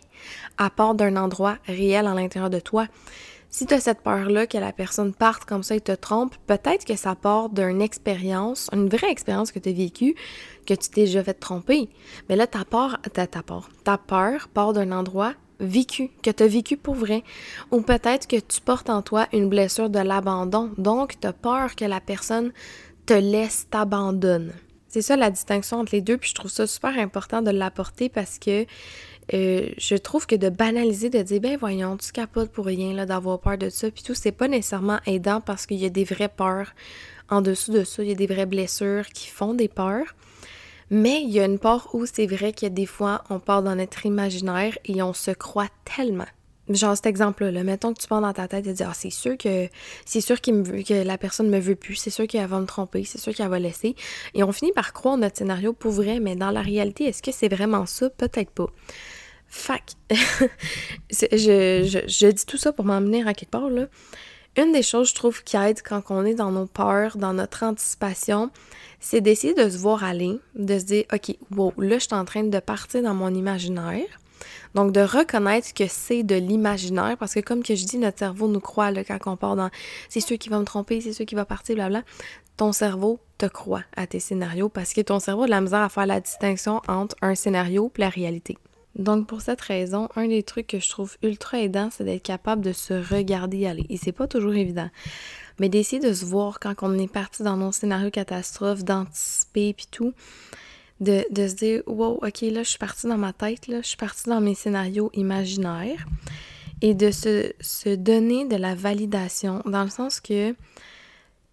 à 0.58 0.70
part 0.70 0.96
d'un 0.96 1.16
endroit 1.16 1.58
réel 1.66 2.08
à 2.08 2.14
l'intérieur 2.14 2.50
de 2.50 2.60
toi, 2.60 2.88
si 3.56 3.66
tu 3.66 3.74
as 3.74 3.80
cette 3.80 4.02
peur-là 4.02 4.48
que 4.48 4.58
la 4.58 4.74
personne 4.74 5.14
parte 5.14 5.46
comme 5.46 5.64
ça 5.64 5.78
et 5.78 5.80
te 5.80 5.94
trompe, 5.94 6.36
peut-être 6.46 6.84
que 6.84 6.98
ça 6.98 7.16
part 7.16 7.48
d'une 7.48 7.82
expérience, 7.82 8.70
une 8.74 8.90
vraie 8.90 9.10
expérience 9.10 9.54
que 9.54 9.60
tu 9.60 9.70
as 9.70 9.72
vécue, 9.72 10.14
que 10.66 10.74
tu 10.74 10.90
t'es 10.90 11.06
déjà 11.06 11.24
fait 11.24 11.36
tromper. 11.36 11.88
Mais 12.28 12.36
là, 12.36 12.48
ta 12.48 12.66
peur, 12.66 12.98
ta, 13.14 13.28
ta 13.28 13.44
peur, 13.44 13.70
ta 13.86 13.98
peur 13.98 14.50
part 14.50 14.74
d'un 14.74 14.92
endroit 14.92 15.36
vécu, 15.62 16.10
que 16.22 16.32
tu 16.32 16.44
as 16.44 16.48
vécu 16.48 16.76
pour 16.76 16.96
vrai. 16.96 17.24
Ou 17.72 17.80
peut-être 17.80 18.28
que 18.28 18.42
tu 18.42 18.60
portes 18.60 18.90
en 18.90 19.02
toi 19.02 19.30
une 19.32 19.48
blessure 19.48 19.90
de 19.90 20.00
l'abandon. 20.00 20.74
Donc, 20.78 21.18
tu 21.22 21.26
as 21.26 21.32
peur 21.32 21.78
que 21.78 21.86
la 21.86 22.02
personne 22.02 22.52
te 23.06 23.14
laisse, 23.14 23.68
t'abandonne. 23.72 24.52
C'est 24.90 25.02
ça 25.02 25.16
la 25.16 25.30
distinction 25.30 25.80
entre 25.80 25.96
les 25.96 26.02
deux, 26.02 26.18
puis 26.18 26.30
je 26.30 26.36
trouve 26.36 26.52
ça 26.52 26.68
super 26.68 26.98
important 26.98 27.42
de 27.42 27.52
l'apporter 27.52 28.10
parce 28.10 28.38
que 28.38 28.66
euh, 29.34 29.70
je 29.78 29.96
trouve 29.96 30.28
que 30.28 30.36
de 30.36 30.50
banaliser, 30.50 31.10
de 31.10 31.22
dire, 31.22 31.42
ben 31.42 31.58
voyons, 31.58 31.98
tu 31.98 32.12
capotes 32.12 32.52
pour 32.52 32.66
rien, 32.66 33.06
d'avoir 33.06 33.40
peur 33.40 33.58
de 33.58 33.70
ça, 33.70 33.90
puis 33.90 34.04
tout, 34.04 34.14
c'est 34.14 34.32
pas 34.32 34.48
nécessairement 34.48 35.00
aidant 35.06 35.42
parce 35.42 35.66
qu'il 35.66 35.78
y 35.78 35.86
a 35.86 35.90
des 35.90 36.04
vraies 36.04 36.30
peurs 36.30 36.74
en 37.30 37.42
dessous 37.42 37.72
de 37.72 37.84
ça, 37.84 38.04
il 38.04 38.10
y 38.10 38.12
a 38.12 38.16
des 38.16 38.28
vraies 38.28 38.46
blessures 38.46 39.08
qui 39.08 39.28
font 39.28 39.54
des 39.54 39.68
peurs. 39.68 40.16
Mais 40.92 41.24
il 41.24 41.32
y 41.32 41.40
a 41.40 41.46
une 41.46 41.58
part 41.58 41.90
où 41.94 42.06
c'est 42.06 42.28
vrai 42.28 42.54
que 42.54 42.68
des 42.68 42.86
fois, 42.86 43.24
on 43.32 43.40
part 43.40 43.64
dans 43.64 43.76
notre 43.76 44.06
imaginaire 44.06 44.78
et 44.86 45.02
on 45.02 45.14
se 45.14 45.32
croit 45.32 45.70
tellement. 45.84 46.28
Genre 46.70 46.96
cet 46.96 47.06
exemple-là, 47.06 47.64
mettons 47.64 47.94
que 47.94 48.02
tu 48.02 48.08
pars 48.08 48.22
dans 48.22 48.34
ta 48.34 48.48
tête 48.48 48.66
et 48.66 48.74
dis 48.74 48.84
Ah, 48.84 48.94
c'est 48.96 49.12
sûr 49.12 49.38
que 49.38 49.68
c'est 50.04 50.22
sûr 50.22 50.38
me 50.48 50.84
que 50.84 51.06
la 51.06 51.18
personne 51.18 51.50
me 51.50 51.60
veut 51.60 51.76
plus, 51.76 51.96
c'est 51.96 52.10
sûr 52.10 52.26
qu'elle 52.26 52.48
va 52.48 52.60
me 52.60 52.66
tromper, 52.66 53.04
c'est 53.04 53.20
sûr 53.20 53.36
qu'elle 53.36 53.50
va 53.50 53.60
laisser. 53.60 53.96
Et 54.34 54.44
on 54.44 54.52
finit 54.52 54.72
par 54.72 54.94
croire 54.94 55.18
notre 55.18 55.38
scénario 55.38 55.74
pour 55.74 55.92
vrai, 55.92 56.20
mais 56.20 56.36
dans 56.36 56.50
la 56.50 56.62
réalité, 56.62 57.06
est-ce 57.06 57.22
que 57.22 57.32
c'est 57.32 57.50
vraiment 57.50 57.86
ça? 57.86 58.10
Peut-être 58.10 58.50
pas. 58.50 58.68
Fac. 59.56 59.94
je, 60.12 62.04
je, 62.08 62.28
dis 62.28 62.46
tout 62.46 62.58
ça 62.58 62.74
pour 62.74 62.84
m'emmener 62.84 63.26
à 63.26 63.34
quelque 63.34 63.52
part, 63.52 63.70
là. 63.70 63.86
Une 64.58 64.74
des 64.74 64.84
choses, 64.84 65.10
je 65.10 65.16
trouve, 65.16 65.44
qui 65.44 65.56
aide 65.56 65.82
quand 65.82 66.04
on 66.10 66.26
est 66.26 66.36
dans 66.36 66.52
nos 66.52 66.66
peurs, 66.66 67.18
dans 67.18 67.34
notre 67.34 67.64
anticipation, 67.64 68.52
c'est 69.00 69.22
d'essayer 69.22 69.54
de 69.54 69.70
se 69.70 69.78
voir 69.78 70.04
aller, 70.04 70.40
de 70.56 70.78
se 70.78 70.84
dire, 70.84 71.06
OK, 71.12 71.36
wow, 71.56 71.74
là, 71.78 71.96
je 71.96 72.06
suis 72.06 72.14
en 72.14 72.26
train 72.26 72.44
de 72.44 72.60
partir 72.60 73.02
dans 73.02 73.14
mon 73.14 73.34
imaginaire. 73.34 74.06
Donc, 74.76 74.92
de 74.92 75.02
reconnaître 75.02 75.74
que 75.74 75.88
c'est 75.88 76.24
de 76.24 76.36
l'imaginaire, 76.36 77.16
parce 77.18 77.34
que 77.34 77.40
comme 77.40 77.66
je 77.66 77.74
dis, 77.74 77.98
notre 77.98 78.20
cerveau 78.20 78.50
nous 78.50 78.60
croit 78.60 78.92
là, 78.92 79.06
quand 79.06 79.20
on 79.26 79.38
part 79.38 79.56
dans 79.56 79.70
c'est 80.10 80.20
sûr 80.20 80.38
qui 80.38 80.50
va 80.50 80.60
me 80.60 80.66
tromper, 80.66 81.00
c'est 81.00 81.14
sûr 81.14 81.26
qui 81.26 81.36
va 81.36 81.46
partir, 81.46 81.76
blabla. 81.76 82.04
Ton 82.58 82.74
cerveau 82.74 83.20
te 83.38 83.46
croit 83.46 83.84
à 83.96 84.06
tes 84.06 84.20
scénarios 84.20 84.70
parce 84.70 84.94
que 84.94 85.02
ton 85.02 85.20
cerveau 85.20 85.44
a 85.44 85.46
de 85.46 85.52
la 85.52 85.62
misère 85.62 85.82
à 85.82 85.90
faire 85.90 86.06
la 86.06 86.20
distinction 86.20 86.82
entre 86.88 87.16
un 87.22 87.36
scénario 87.36 87.92
et 87.98 88.02
la 88.02 88.10
réalité. 88.10 88.58
Donc 88.96 89.28
pour 89.28 89.42
cette 89.42 89.62
raison, 89.62 90.08
un 90.16 90.28
des 90.28 90.44
trucs 90.44 90.68
que 90.68 90.80
je 90.80 90.90
trouve 90.90 91.18
ultra 91.22 91.60
aidant, 91.60 91.90
c'est 91.92 92.06
d'être 92.06 92.24
capable 92.24 92.62
de 92.62 92.72
se 92.72 92.94
regarder 92.94 93.68
aller. 93.68 93.86
Et 93.90 93.98
c'est 93.98 94.14
pas 94.14 94.28
toujours 94.28 94.54
évident. 94.54 94.90
Mais 95.60 95.70
d'essayer 95.70 96.02
de 96.02 96.14
se 96.14 96.26
voir 96.26 96.60
quand 96.60 96.76
on 96.82 96.98
est 96.98 97.12
parti 97.12 97.44
dans 97.44 97.58
nos 97.58 97.72
scénarios 97.72 98.12
catastrophes, 98.12 98.84
d'anticiper 98.84 99.74
puis 99.74 99.88
tout, 99.92 100.14
de, 101.02 101.26
se 101.32 101.56
dire 101.56 101.84
Wow, 101.88 102.20
ok, 102.24 102.42
là, 102.42 102.64
je 102.64 102.70
suis 102.70 102.80
partie 102.80 103.08
dans 103.08 103.18
ma 103.18 103.34
tête, 103.34 103.68
là, 103.68 103.82
je 103.82 103.88
suis 103.88 103.98
partie 103.98 104.30
dans 104.30 104.42
mes 104.42 104.56
scénarios 104.56 105.12
imaginaires. 105.14 106.06
Et 106.82 106.94
de 106.94 107.12
se, 107.12 107.52
se 107.62 107.96
donner 107.96 108.46
de 108.46 108.58
la 108.58 108.76
validation, 108.76 109.62
dans 109.66 109.84
le 109.84 109.90
sens 109.90 110.20
que 110.20 110.54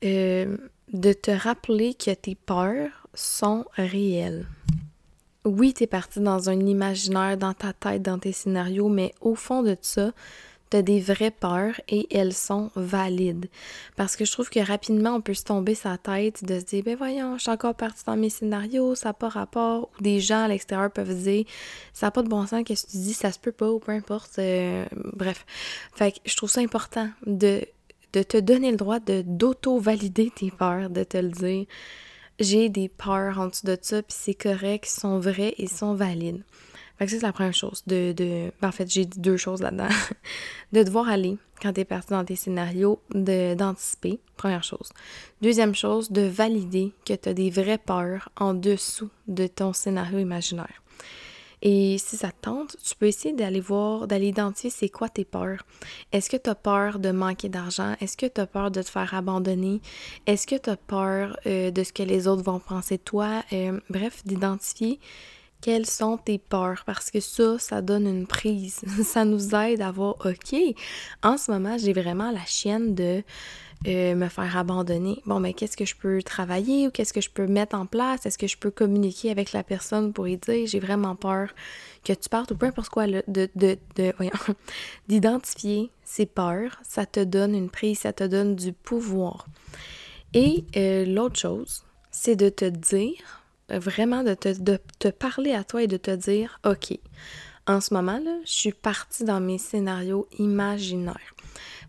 euh, 0.04 0.56
de 0.92 1.12
te 1.12 1.30
rappeler 1.30 1.94
que 1.94 2.12
tes 2.12 2.34
peurs 2.34 2.90
sont 3.14 3.64
réelles 3.76 4.46
oui, 5.44 5.74
tu 5.74 5.84
es 5.84 5.86
parti 5.86 6.20
dans 6.20 6.50
un 6.50 6.58
imaginaire, 6.58 7.36
dans 7.36 7.54
ta 7.54 7.72
tête, 7.72 8.02
dans 8.02 8.18
tes 8.18 8.32
scénarios, 8.32 8.88
mais 8.88 9.12
au 9.20 9.34
fond 9.34 9.62
de 9.62 9.76
ça, 9.80 10.12
tu 10.70 10.76
as 10.76 10.82
des 10.82 11.00
vraies 11.00 11.32
peurs 11.32 11.80
et 11.88 12.06
elles 12.16 12.32
sont 12.32 12.70
valides. 12.76 13.48
Parce 13.96 14.16
que 14.16 14.24
je 14.24 14.32
trouve 14.32 14.48
que 14.48 14.60
rapidement, 14.60 15.16
on 15.16 15.20
peut 15.20 15.34
se 15.34 15.44
tomber 15.44 15.74
sa 15.74 15.98
tête 15.98 16.44
de 16.44 16.60
se 16.60 16.64
dire, 16.64 16.84
ben 16.84 16.96
voyons, 16.96 17.36
je 17.36 17.42
suis 17.42 17.50
encore 17.50 17.74
parti 17.74 18.02
dans 18.06 18.16
mes 18.16 18.30
scénarios, 18.30 18.94
ça 18.94 19.10
n'a 19.10 19.12
pas 19.14 19.28
rapport. 19.28 19.90
Ou 19.98 20.02
des 20.02 20.20
gens 20.20 20.44
à 20.44 20.48
l'extérieur 20.48 20.90
peuvent 20.90 21.14
dire, 21.14 21.44
ça 21.92 22.06
n'a 22.06 22.10
pas 22.10 22.22
de 22.22 22.28
bon 22.28 22.46
sens, 22.46 22.62
qu'est-ce 22.64 22.86
que 22.86 22.92
tu 22.92 22.98
dis, 22.98 23.14
ça 23.14 23.32
se 23.32 23.38
peut 23.38 23.52
pas, 23.52 23.70
ou 23.70 23.80
peu 23.80 23.92
importe. 23.92 24.38
Euh, 24.38 24.86
bref. 24.94 25.44
Fait 25.94 26.12
que 26.12 26.18
je 26.24 26.36
trouve 26.36 26.50
ça 26.50 26.60
important 26.60 27.10
de, 27.26 27.66
te 28.12 28.38
donner 28.38 28.70
le 28.70 28.76
droit 28.76 29.00
de 29.00 29.22
d'auto-valider 29.26 30.30
tes 30.34 30.50
peurs, 30.50 30.88
de 30.88 31.02
te 31.02 31.18
le 31.18 31.30
dire 31.30 31.66
j'ai 32.40 32.68
des 32.68 32.88
peurs 32.88 33.38
en 33.38 33.48
dessous 33.48 33.66
de 33.66 33.76
ça, 33.80 34.02
puis 34.02 34.16
c'est 34.18 34.34
correct, 34.34 34.86
ils 34.88 35.00
sont 35.00 35.18
vrais 35.18 35.54
et 35.58 35.66
sont 35.66 35.94
valides. 35.94 36.42
Fait 36.98 37.06
que 37.06 37.10
c'est 37.10 37.22
la 37.22 37.32
première 37.32 37.54
chose. 37.54 37.82
De, 37.86 38.12
de... 38.12 38.52
Ben, 38.60 38.68
en 38.68 38.72
fait, 38.72 38.90
j'ai 38.90 39.06
deux 39.06 39.36
choses 39.36 39.62
là-dedans. 39.62 39.88
de 40.72 40.82
devoir 40.82 41.08
aller, 41.08 41.36
quand 41.60 41.72
tu 41.72 41.80
es 41.80 41.84
parti 41.84 42.10
dans 42.10 42.24
tes 42.24 42.36
scénarios, 42.36 43.00
d'anticiper, 43.10 44.20
première 44.36 44.64
chose. 44.64 44.90
Deuxième 45.40 45.74
chose, 45.74 46.10
de 46.10 46.22
valider 46.22 46.92
que 47.04 47.14
tu 47.14 47.28
as 47.28 47.34
des 47.34 47.50
vraies 47.50 47.78
peurs 47.78 48.28
en 48.36 48.54
dessous 48.54 49.10
de 49.26 49.46
ton 49.46 49.72
scénario 49.72 50.18
imaginaire. 50.18 50.82
Et 51.62 51.96
si 51.98 52.16
ça 52.16 52.28
te 52.28 52.42
tente, 52.42 52.76
tu 52.82 52.96
peux 52.96 53.06
essayer 53.06 53.34
d'aller 53.34 53.60
voir, 53.60 54.08
d'aller 54.08 54.28
identifier 54.28 54.68
c'est 54.68 54.88
quoi 54.88 55.08
tes 55.08 55.24
peurs. 55.24 55.64
Est-ce 56.10 56.28
que 56.28 56.36
tu 56.36 56.50
as 56.50 56.56
peur 56.56 56.98
de 56.98 57.12
manquer 57.12 57.48
d'argent? 57.48 57.94
Est-ce 58.00 58.16
que 58.16 58.26
tu 58.26 58.40
as 58.40 58.46
peur 58.46 58.72
de 58.72 58.82
te 58.82 58.90
faire 58.90 59.14
abandonner? 59.14 59.80
Est-ce 60.26 60.46
que 60.46 60.56
tu 60.56 60.70
as 60.70 60.76
peur 60.76 61.38
euh, 61.46 61.70
de 61.70 61.84
ce 61.84 61.92
que 61.92 62.02
les 62.02 62.26
autres 62.26 62.42
vont 62.42 62.58
penser 62.58 62.96
de 62.96 63.02
toi? 63.02 63.44
Euh, 63.52 63.78
bref, 63.88 64.24
d'identifier 64.24 64.98
quelles 65.62 65.86
sont 65.86 66.18
tes 66.18 66.38
peurs 66.38 66.82
parce 66.84 67.10
que 67.10 67.20
ça, 67.20 67.58
ça 67.58 67.80
donne 67.80 68.06
une 68.06 68.26
prise. 68.26 68.80
ça 69.04 69.24
nous 69.24 69.54
aide 69.54 69.80
à 69.80 69.90
voir, 69.92 70.16
OK, 70.24 70.54
en 71.22 71.38
ce 71.38 71.50
moment, 71.50 71.78
j'ai 71.78 71.92
vraiment 71.92 72.32
la 72.32 72.44
chienne 72.44 72.94
de 72.94 73.22
euh, 73.86 74.14
me 74.14 74.28
faire 74.28 74.56
abandonner. 74.56 75.20
Bon, 75.26 75.40
mais 75.40 75.54
qu'est-ce 75.54 75.76
que 75.76 75.84
je 75.84 75.96
peux 75.96 76.22
travailler 76.22 76.86
ou 76.86 76.90
qu'est-ce 76.90 77.12
que 77.12 77.20
je 77.20 77.30
peux 77.30 77.46
mettre 77.46 77.76
en 77.76 77.86
place? 77.86 78.26
Est-ce 78.26 78.38
que 78.38 78.46
je 78.46 78.56
peux 78.56 78.70
communiquer 78.70 79.30
avec 79.30 79.52
la 79.52 79.62
personne 79.62 80.12
pour 80.12 80.24
lui 80.24 80.36
dire, 80.36 80.66
j'ai 80.66 80.80
vraiment 80.80 81.16
peur 81.16 81.48
que 82.04 82.12
tu 82.12 82.28
partes 82.28 82.50
ou 82.50 82.56
peu 82.56 82.66
importe 82.66 82.90
quoi, 82.90 83.06
de, 83.06 83.22
de, 83.28 83.48
de 83.96 84.12
d'identifier 85.08 85.90
ses 86.04 86.26
peurs, 86.26 86.80
ça 86.82 87.06
te 87.06 87.20
donne 87.20 87.54
une 87.54 87.70
prise, 87.70 88.00
ça 88.00 88.12
te 88.12 88.24
donne 88.24 88.56
du 88.56 88.72
pouvoir. 88.72 89.46
Et 90.34 90.64
euh, 90.76 91.04
l'autre 91.04 91.38
chose, 91.38 91.84
c'est 92.10 92.36
de 92.36 92.48
te 92.48 92.64
dire, 92.64 93.42
vraiment 93.68 94.22
de 94.22 94.34
te, 94.34 95.08
parler 95.08 95.52
à 95.52 95.64
toi 95.64 95.82
et 95.82 95.86
de 95.86 95.96
te 95.96 96.14
dire, 96.14 96.60
OK, 96.64 96.98
en 97.66 97.80
ce 97.80 97.94
moment, 97.94 98.18
là, 98.18 98.38
je 98.44 98.52
suis 98.52 98.72
partie 98.72 99.24
dans 99.24 99.40
mes 99.40 99.58
scénarios 99.58 100.26
imaginaires. 100.38 101.34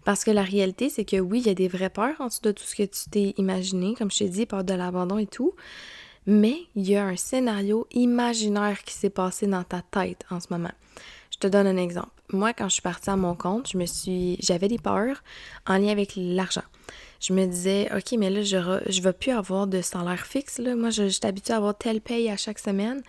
Parce 0.06 0.24
que 0.24 0.32
la 0.32 0.44
réalité, 0.44 0.90
c'est 0.90 1.06
que 1.06 1.20
oui, 1.20 1.40
il 1.40 1.48
y 1.48 1.50
a 1.50 1.54
des 1.54 1.68
vraies 1.68 1.90
peurs 1.90 2.20
en 2.20 2.28
dessous 2.28 2.42
de 2.44 2.52
tout 2.52 2.64
ce 2.64 2.76
que 2.76 2.84
tu 2.84 3.10
t'es 3.10 3.34
imaginé, 3.38 3.96
comme 3.96 4.12
je 4.12 4.20
t'ai 4.20 4.30
dit, 4.30 4.46
peur 4.46 4.64
de 4.64 4.74
l'abandon 4.74 5.18
et 5.18 5.28
tout. 5.28 5.54
Mais 6.26 6.58
il 6.76 6.90
y 6.90 6.96
a 6.96 7.06
un 7.06 7.18
scénario 7.18 7.88
imaginaire 7.92 8.84
qui 8.84 8.94
s'est 8.94 9.10
passé 9.10 9.48
dans 9.48 9.64
ta 9.64 9.82
tête 9.82 10.26
en 10.30 10.40
ce 10.40 10.48
moment. 10.50 10.72
Je 11.32 11.38
te 11.38 11.48
donne 11.48 11.68
un 11.68 11.78
exemple. 11.78 12.10
Moi, 12.32 12.54
quand 12.54 12.70
je 12.70 12.74
suis 12.74 12.82
partie 12.82 13.10
à 13.10 13.16
mon 13.16 13.36
compte, 13.36 13.70
je 13.72 13.78
me 13.78 13.86
suis, 13.86 14.38
j'avais 14.40 14.68
des 14.68 14.78
peurs 14.78 15.24
en 15.68 15.78
lien 15.78 15.90
avec 15.90 16.14
l'argent 16.16 16.64
je 17.24 17.32
me 17.32 17.46
disais, 17.46 17.90
OK, 17.96 18.18
mais 18.18 18.30
là, 18.30 18.42
je 18.42 18.58
ne 18.58 19.02
vais 19.02 19.14
plus 19.14 19.32
avoir 19.32 19.66
de 19.66 19.82
salaire 19.82 20.26
fixe. 20.26 20.60
Là. 20.60 20.76
Moi, 20.76 20.90
je, 20.90 21.08
suis 21.08 21.26
habituée 21.26 21.54
à 21.54 21.58
avoir 21.58 21.78
telle 21.78 22.02
paye 22.02 22.30
à 22.30 22.36
chaque 22.36 22.60
semaine. 22.60 23.02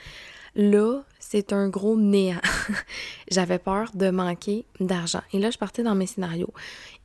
Là, 0.54 1.02
c'est 1.34 1.52
un 1.52 1.68
gros 1.68 1.96
néant. 1.96 2.40
J'avais 3.28 3.58
peur 3.58 3.90
de 3.94 4.10
manquer 4.10 4.66
d'argent. 4.78 5.22
Et 5.32 5.40
là, 5.40 5.50
je 5.50 5.58
partais 5.58 5.82
dans 5.82 5.96
mes 5.96 6.06
scénarios. 6.06 6.52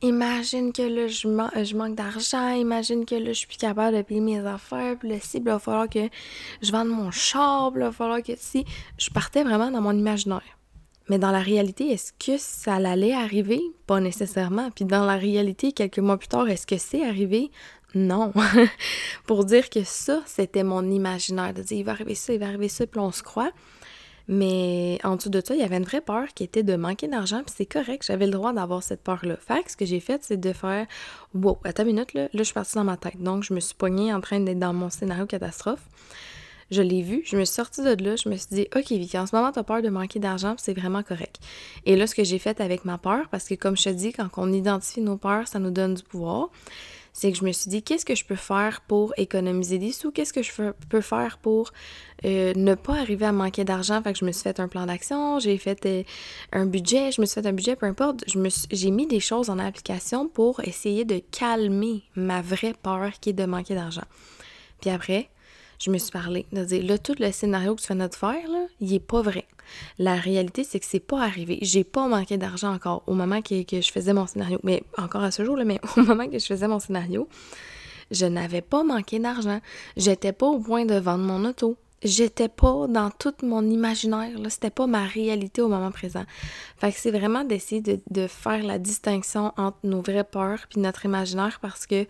Imagine 0.02 0.72
que 0.72 0.82
là, 0.82 1.08
je, 1.08 1.22
je 1.64 1.76
manque 1.76 1.96
d'argent. 1.96 2.50
Imagine 2.50 3.04
que 3.04 3.16
là, 3.16 3.32
je 3.32 3.38
suis 3.38 3.48
plus 3.48 3.56
capable 3.56 3.96
de 3.96 4.02
payer 4.02 4.20
mes 4.20 4.38
affaires. 4.46 4.96
Puis 5.00 5.08
là, 5.08 5.16
si, 5.20 5.38
il 5.38 5.42
va 5.42 5.58
falloir 5.58 5.88
que 5.88 6.08
je 6.62 6.70
vende 6.70 6.90
mon 6.90 7.10
char. 7.10 7.72
il 7.74 7.80
va 7.80 7.90
falloir 7.90 8.22
que 8.22 8.34
si. 8.36 8.64
Je 8.98 9.10
partais 9.10 9.42
vraiment 9.42 9.72
dans 9.72 9.80
mon 9.80 9.98
imaginaire. 9.98 10.42
Mais 11.08 11.18
dans 11.18 11.32
la 11.32 11.40
réalité, 11.40 11.90
est-ce 11.90 12.12
que 12.12 12.38
ça 12.38 12.76
allait 12.76 13.14
arriver? 13.14 13.60
Pas 13.88 13.98
nécessairement. 13.98 14.70
Puis 14.70 14.84
dans 14.84 15.04
la 15.06 15.16
réalité, 15.16 15.72
quelques 15.72 15.98
mois 15.98 16.18
plus 16.18 16.28
tard, 16.28 16.48
est-ce 16.48 16.68
que 16.68 16.78
c'est 16.78 17.04
arrivé? 17.04 17.50
Non. 17.96 18.32
Pour 19.26 19.44
dire 19.44 19.70
que 19.70 19.82
ça, 19.82 20.22
c'était 20.24 20.62
mon 20.62 20.88
imaginaire, 20.88 21.52
de 21.52 21.62
dire 21.62 21.78
il 21.78 21.84
va 21.84 21.90
arriver 21.90 22.14
ça, 22.14 22.32
il 22.32 22.38
va 22.38 22.46
arriver 22.46 22.68
ça, 22.68 22.86
puis 22.86 23.00
on 23.00 23.10
se 23.10 23.24
croit. 23.24 23.50
Mais 24.32 25.00
en 25.02 25.16
dessous 25.16 25.28
de 25.28 25.42
ça, 25.44 25.56
il 25.56 25.60
y 25.60 25.64
avait 25.64 25.76
une 25.76 25.84
vraie 25.84 26.00
peur 26.00 26.28
qui 26.36 26.44
était 26.44 26.62
de 26.62 26.76
manquer 26.76 27.08
d'argent, 27.08 27.42
puis 27.44 27.52
c'est 27.56 27.66
correct, 27.66 28.04
j'avais 28.06 28.26
le 28.26 28.32
droit 28.32 28.52
d'avoir 28.52 28.80
cette 28.80 29.02
peur-là. 29.02 29.36
Fait 29.36 29.64
que 29.64 29.72
ce 29.72 29.76
que 29.76 29.84
j'ai 29.84 29.98
fait, 29.98 30.22
c'est 30.22 30.38
de 30.38 30.52
faire 30.52 30.86
Wow, 31.34 31.58
attends 31.64 31.82
une 31.82 31.88
minute, 31.88 32.14
là, 32.14 32.22
là, 32.22 32.28
je 32.34 32.44
suis 32.44 32.54
partie 32.54 32.76
dans 32.76 32.84
ma 32.84 32.96
tête. 32.96 33.20
Donc, 33.20 33.42
je 33.42 33.52
me 33.52 33.58
suis 33.58 33.74
poignée 33.74 34.14
en 34.14 34.20
train 34.20 34.38
d'être 34.38 34.60
dans 34.60 34.72
mon 34.72 34.88
scénario 34.88 35.26
catastrophe 35.26 35.84
je 36.70 36.82
l'ai 36.82 37.02
vu, 37.02 37.22
je 37.24 37.36
me 37.36 37.44
suis 37.44 37.54
sortie 37.54 37.82
de 37.82 38.04
là, 38.04 38.14
je 38.14 38.28
me 38.28 38.36
suis 38.36 38.46
dit, 38.52 38.68
OK, 38.76 38.92
Vicky, 38.92 39.18
en 39.18 39.26
ce 39.26 39.34
moment, 39.34 39.50
tu 39.50 39.58
as 39.58 39.64
peur 39.64 39.82
de 39.82 39.88
manquer 39.88 40.20
d'argent, 40.20 40.54
c'est 40.56 40.72
vraiment 40.72 41.02
correct. 41.02 41.40
Et 41.84 41.96
là, 41.96 42.06
ce 42.06 42.14
que 42.14 42.22
j'ai 42.22 42.38
fait 42.38 42.60
avec 42.60 42.84
ma 42.84 42.96
peur, 42.96 43.28
parce 43.28 43.48
que 43.48 43.54
comme 43.54 43.76
je 43.76 43.84
te 43.84 43.88
dis, 43.88 44.12
quand 44.12 44.28
on 44.36 44.52
identifie 44.52 45.00
nos 45.00 45.16
peurs, 45.16 45.48
ça 45.48 45.58
nous 45.58 45.72
donne 45.72 45.94
du 45.94 46.04
pouvoir, 46.04 46.48
c'est 47.12 47.32
que 47.32 47.38
je 47.38 47.44
me 47.44 47.52
suis 47.52 47.68
dit, 47.68 47.82
qu'est-ce 47.82 48.04
que 48.04 48.14
je 48.14 48.24
peux 48.24 48.36
faire 48.36 48.80
pour 48.82 49.12
économiser 49.16 49.78
des 49.78 49.92
sous? 49.92 50.10
Qu'est-ce 50.10 50.32
que 50.32 50.42
je 50.42 50.52
peux 50.88 51.00
faire 51.00 51.38
pour 51.38 51.72
euh, 52.24 52.52
ne 52.54 52.74
pas 52.74 52.94
arriver 52.94 53.26
à 53.26 53.32
manquer 53.32 53.64
d'argent? 53.64 54.02
Fait 54.02 54.12
que 54.12 54.18
je 54.18 54.24
me 54.24 54.32
suis 54.32 54.42
fait 54.42 54.60
un 54.60 54.68
plan 54.68 54.86
d'action, 54.86 55.38
j'ai 55.38 55.58
fait 55.58 55.84
euh, 55.86 56.02
un 56.52 56.66
budget, 56.66 57.12
je 57.12 57.20
me 57.20 57.26
suis 57.26 57.40
fait 57.40 57.46
un 57.48 57.52
budget, 57.52 57.76
peu 57.76 57.86
importe. 57.86 58.24
J'ai 58.70 58.90
mis 58.90 59.06
des 59.06 59.20
choses 59.20 59.50
en 59.50 59.58
application 59.58 60.28
pour 60.28 60.60
essayer 60.60 61.04
de 61.04 61.20
calmer 61.30 62.02
ma 62.14 62.42
vraie 62.42 62.74
peur 62.80 63.12
qui 63.20 63.30
est 63.30 63.34
de 63.34 63.44
manquer 63.44 63.74
d'argent. 63.74 64.04
Puis 64.80 64.90
après, 64.90 65.30
je 65.80 65.90
me 65.90 65.98
suis 65.98 66.10
parlé, 66.10 66.46
de 66.52 66.62
dire 66.62 67.00
tout 67.02 67.14
le 67.18 67.32
scénario 67.32 67.74
que 67.74 67.80
tu 67.80 67.92
viens 67.94 68.06
de 68.06 68.14
faire, 68.14 68.48
là, 68.48 68.66
il 68.80 68.92
est 68.92 69.00
pas 69.00 69.22
vrai. 69.22 69.46
La 69.98 70.14
réalité, 70.14 70.62
c'est 70.62 70.78
que 70.78 70.86
c'est 70.86 71.00
pas 71.00 71.22
arrivé. 71.22 71.58
J'ai 71.62 71.84
pas 71.84 72.06
manqué 72.06 72.36
d'argent 72.36 72.72
encore 72.72 73.02
au 73.06 73.14
moment 73.14 73.40
que, 73.40 73.54
je 73.70 73.90
faisais 73.90 74.12
mon 74.12 74.26
scénario. 74.26 74.58
Mais 74.62 74.82
encore 74.98 75.22
à 75.22 75.30
ce 75.30 75.44
jour, 75.44 75.56
là, 75.56 75.64
mais 75.64 75.80
au 75.96 76.02
moment 76.02 76.28
que 76.28 76.38
je 76.38 76.44
faisais 76.44 76.68
mon 76.68 76.80
scénario, 76.80 77.28
je 78.10 78.26
n'avais 78.26 78.60
pas 78.60 78.84
manqué 78.84 79.18
d'argent. 79.18 79.60
J'étais 79.96 80.32
pas 80.32 80.46
au 80.46 80.58
point 80.58 80.84
de 80.84 80.96
vendre 80.96 81.24
mon 81.24 81.48
auto 81.48 81.76
j'étais 82.02 82.48
pas 82.48 82.86
dans 82.88 83.10
tout 83.10 83.34
mon 83.42 83.62
imaginaire, 83.68 84.38
là, 84.38 84.48
c'était 84.48 84.70
pas 84.70 84.86
ma 84.86 85.04
réalité 85.04 85.60
au 85.60 85.68
moment 85.68 85.90
présent. 85.90 86.24
Fait 86.78 86.92
que 86.92 86.98
c'est 86.98 87.10
vraiment 87.10 87.44
d'essayer 87.44 87.82
de, 87.82 88.00
de, 88.10 88.26
faire 88.26 88.62
la 88.62 88.78
distinction 88.78 89.52
entre 89.56 89.78
nos 89.84 90.00
vraies 90.00 90.24
peurs 90.24 90.60
puis 90.70 90.80
notre 90.80 91.04
imaginaire 91.04 91.58
parce 91.60 91.86
que 91.86 92.06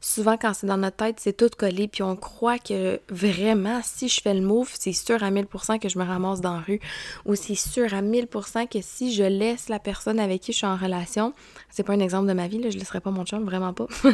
souvent 0.00 0.36
quand 0.36 0.54
c'est 0.54 0.66
dans 0.66 0.76
notre 0.76 0.96
tête, 0.96 1.16
c'est 1.18 1.36
tout 1.36 1.50
collé 1.56 1.88
puis 1.88 2.02
on 2.02 2.14
croit 2.14 2.58
que 2.58 3.00
vraiment 3.08 3.80
si 3.82 4.08
je 4.08 4.20
fais 4.20 4.34
le 4.34 4.42
move, 4.42 4.70
c'est 4.74 4.92
sûr 4.92 5.22
à 5.22 5.30
1000% 5.30 5.80
que 5.80 5.88
je 5.88 5.98
me 5.98 6.04
ramasse 6.04 6.40
dans 6.40 6.54
la 6.54 6.60
rue 6.60 6.80
ou 7.26 7.34
c'est 7.34 7.56
sûr 7.56 7.92
à 7.94 8.02
1000% 8.02 8.68
que 8.68 8.78
si 8.80 9.12
je 9.12 9.24
laisse 9.24 9.68
la 9.68 9.80
personne 9.80 10.20
avec 10.20 10.42
qui 10.42 10.52
je 10.52 10.58
suis 10.58 10.66
en 10.66 10.76
relation, 10.76 11.32
c'est 11.68 11.82
pas 11.82 11.94
un 11.94 12.00
exemple 12.00 12.28
de 12.28 12.32
ma 12.32 12.46
vie 12.46 12.58
là, 12.58 12.70
je 12.70 12.78
laisserai 12.78 13.00
pas 13.00 13.10
mon 13.10 13.24
chum, 13.24 13.44
vraiment 13.44 13.72
pas. 13.72 13.86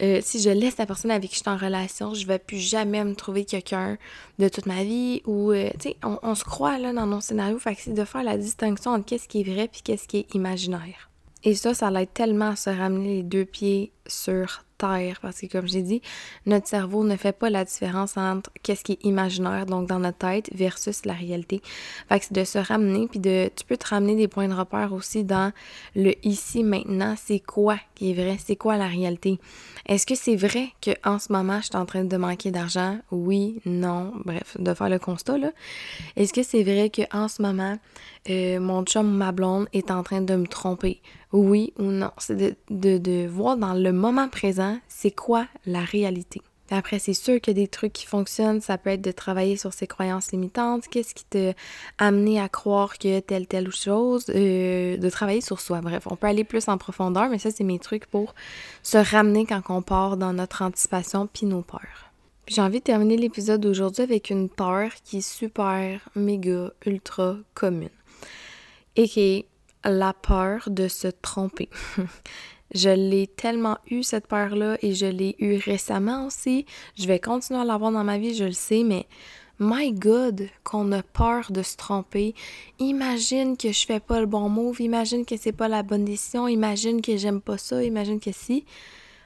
Euh, 0.00 0.20
si 0.22 0.40
je 0.40 0.48
laisse 0.48 0.78
la 0.78 0.86
personne 0.86 1.10
avec 1.10 1.30
qui 1.30 1.36
je 1.36 1.42
suis 1.42 1.50
en 1.50 1.56
relation, 1.56 2.14
je 2.14 2.26
vais 2.26 2.38
plus 2.38 2.58
jamais 2.58 3.04
me 3.04 3.14
trouver 3.14 3.44
quelqu'un 3.44 3.98
de 4.42 4.48
toute 4.48 4.66
ma 4.66 4.82
vie 4.82 5.22
ou, 5.24 5.52
euh, 5.52 5.70
tu 5.78 5.90
sais, 5.90 5.96
on, 6.02 6.34
se 6.34 6.44
croit 6.44 6.78
là 6.78 6.92
dans 6.92 7.06
nos 7.06 7.20
scénarios, 7.20 7.58
fait 7.58 7.88
de 7.88 8.04
faire 8.04 8.24
la 8.24 8.36
distinction 8.36 8.90
entre 8.90 9.04
qu'est-ce 9.06 9.28
qui 9.28 9.40
est 9.40 9.44
vrai 9.44 9.68
puis 9.68 9.82
qu'est-ce 9.82 10.08
qui 10.08 10.18
est 10.18 10.34
imaginaire. 10.34 11.10
Et 11.44 11.54
ça, 11.54 11.74
ça 11.74 11.90
l'aide 11.90 12.12
tellement 12.12 12.50
à 12.50 12.56
se 12.56 12.70
ramener 12.70 13.16
les 13.16 13.22
deux 13.22 13.44
pieds 13.44 13.92
sur 14.12 14.62
parce 15.20 15.40
que 15.40 15.46
comme 15.46 15.68
j'ai 15.68 15.82
dit, 15.82 16.02
notre 16.46 16.66
cerveau 16.66 17.04
ne 17.04 17.16
fait 17.16 17.32
pas 17.32 17.50
la 17.50 17.64
différence 17.64 18.16
entre 18.16 18.50
qu'est-ce 18.62 18.82
qui 18.82 18.92
est 18.92 19.04
imaginaire, 19.04 19.66
donc 19.66 19.88
dans 19.88 19.98
notre 19.98 20.18
tête, 20.18 20.50
versus 20.52 21.04
la 21.04 21.12
réalité. 21.12 21.62
Fait 22.08 22.18
que 22.18 22.26
c'est 22.26 22.34
de 22.34 22.44
se 22.44 22.58
ramener, 22.58 23.06
puis 23.06 23.20
de, 23.20 23.50
tu 23.54 23.64
peux 23.64 23.76
te 23.76 23.86
ramener 23.86 24.16
des 24.16 24.28
points 24.28 24.48
de 24.48 24.54
repère 24.54 24.92
aussi 24.92 25.24
dans 25.24 25.52
le 25.94 26.12
ici, 26.26 26.64
maintenant, 26.64 27.14
c'est 27.16 27.40
quoi 27.40 27.76
qui 27.94 28.10
est 28.10 28.14
vrai, 28.14 28.36
c'est 28.44 28.56
quoi 28.56 28.76
la 28.76 28.88
réalité? 28.88 29.38
Est-ce 29.86 30.06
que 30.06 30.14
c'est 30.14 30.36
vrai 30.36 30.68
qu'en 30.82 31.18
ce 31.18 31.32
moment, 31.32 31.58
je 31.60 31.66
suis 31.66 31.76
en 31.76 31.86
train 31.86 32.04
de 32.04 32.16
manquer 32.16 32.50
d'argent? 32.50 32.98
Oui, 33.10 33.60
non, 33.64 34.12
bref, 34.24 34.56
de 34.58 34.74
faire 34.74 34.88
le 34.88 34.98
constat, 34.98 35.38
là. 35.38 35.50
Est-ce 36.16 36.32
que 36.32 36.42
c'est 36.42 36.62
vrai 36.62 36.90
qu'en 36.90 37.28
ce 37.28 37.42
moment, 37.42 37.78
euh, 38.30 38.60
mon 38.60 38.84
chum 38.84 39.10
ma 39.10 39.32
blonde 39.32 39.68
est 39.72 39.90
en 39.90 40.02
train 40.02 40.22
de 40.22 40.34
me 40.34 40.46
tromper? 40.46 41.00
Oui 41.32 41.72
ou 41.78 41.84
non? 41.84 42.10
C'est 42.18 42.36
de, 42.36 42.54
de, 42.68 42.98
de 42.98 43.26
voir 43.26 43.56
dans 43.56 43.72
le 43.72 43.90
moment 44.02 44.28
présent, 44.28 44.78
c'est 44.88 45.12
quoi 45.12 45.46
la 45.64 45.80
réalité? 45.80 46.42
Après, 46.70 46.98
c'est 46.98 47.14
sûr 47.14 47.40
qu'il 47.40 47.56
y 47.56 47.60
a 47.60 47.62
des 47.62 47.68
trucs 47.68 47.92
qui 47.92 48.06
fonctionnent. 48.06 48.60
Ça 48.60 48.78
peut 48.78 48.90
être 48.90 49.02
de 49.02 49.12
travailler 49.12 49.56
sur 49.56 49.72
ses 49.74 49.86
croyances 49.86 50.32
limitantes. 50.32 50.88
Qu'est-ce 50.88 51.14
qui 51.14 51.24
t'a 51.24 51.52
amené 51.98 52.40
à 52.40 52.48
croire 52.48 52.98
que 52.98 53.20
telle, 53.20 53.46
telle 53.46 53.70
chose? 53.70 54.24
Euh, 54.30 54.96
de 54.96 55.10
travailler 55.10 55.42
sur 55.42 55.60
soi. 55.60 55.80
Bref, 55.82 56.08
on 56.10 56.16
peut 56.16 56.26
aller 56.26 56.44
plus 56.44 56.68
en 56.68 56.78
profondeur, 56.78 57.28
mais 57.28 57.38
ça, 57.38 57.50
c'est 57.50 57.62
mes 57.62 57.78
trucs 57.78 58.06
pour 58.06 58.34
se 58.82 58.96
ramener 58.96 59.44
quand 59.46 59.62
on 59.68 59.82
part 59.82 60.16
dans 60.16 60.32
notre 60.32 60.62
anticipation 60.62 61.28
puis 61.32 61.46
nos 61.46 61.62
peurs. 61.62 62.10
Puis 62.46 62.56
j'ai 62.56 62.62
envie 62.62 62.78
de 62.78 62.84
terminer 62.84 63.16
l'épisode 63.16 63.60
d'aujourd'hui 63.60 64.02
avec 64.02 64.30
une 64.30 64.48
peur 64.48 64.90
qui 65.04 65.18
est 65.18 65.28
super, 65.28 66.00
méga, 66.16 66.72
ultra 66.86 67.36
commune. 67.54 67.90
Et 68.96 69.06
qui 69.08 69.20
est 69.20 69.46
la 69.84 70.12
peur 70.12 70.68
de 70.68 70.88
se 70.88 71.08
tromper. 71.08 71.68
je 72.74 72.88
l'ai 72.88 73.26
tellement 73.26 73.78
eu 73.90 74.02
cette 74.02 74.26
peur-là 74.26 74.78
et 74.82 74.94
je 74.94 75.06
l'ai 75.06 75.36
eu 75.38 75.56
récemment 75.56 76.26
aussi. 76.26 76.66
Je 76.96 77.06
vais 77.06 77.18
continuer 77.18 77.60
à 77.60 77.64
l'avoir 77.64 77.92
dans 77.92 78.04
ma 78.04 78.18
vie, 78.18 78.34
je 78.34 78.44
le 78.44 78.52
sais, 78.52 78.82
mais 78.82 79.06
my 79.58 79.92
God, 79.92 80.48
qu'on 80.64 80.90
a 80.92 81.02
peur 81.02 81.52
de 81.52 81.62
se 81.62 81.76
tromper. 81.76 82.34
Imagine 82.78 83.56
que 83.56 83.72
je 83.72 83.86
fais 83.86 84.00
pas 84.00 84.20
le 84.20 84.26
bon 84.26 84.48
move, 84.48 84.80
imagine 84.80 85.24
que 85.24 85.36
c'est 85.36 85.52
pas 85.52 85.68
la 85.68 85.82
bonne 85.82 86.04
décision, 86.04 86.48
imagine 86.48 87.02
que 87.02 87.16
j'aime 87.16 87.40
pas 87.40 87.58
ça, 87.58 87.82
imagine 87.82 88.20
que 88.20 88.32
si. 88.32 88.64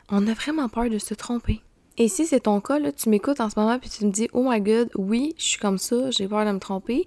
On 0.09 0.27
a 0.27 0.35
vraiment 0.35 0.69
peur 0.69 0.91
de 0.91 0.99
se 0.99 1.15
tromper. 1.15 1.61
Et 1.99 2.09
si 2.09 2.27
c'est 2.27 2.41
ton 2.41 2.61
cas, 2.61 2.79
là, 2.79 2.93
tu 2.93 3.09
m'écoutes 3.09 3.41
en 3.41 3.49
ce 3.49 3.59
moment 3.59 3.79
puis 3.79 3.89
tu 3.89 4.05
me 4.05 4.11
dis 4.11 4.29
Oh 4.33 4.45
my 4.49 4.61
god, 4.61 4.91
oui, 4.97 5.35
je 5.39 5.45
suis 5.45 5.59
comme 5.59 5.79
ça, 5.79 6.11
j'ai 6.11 6.29
peur 6.29 6.45
de 6.45 6.53
me 6.53 6.59
tromper. 6.59 7.07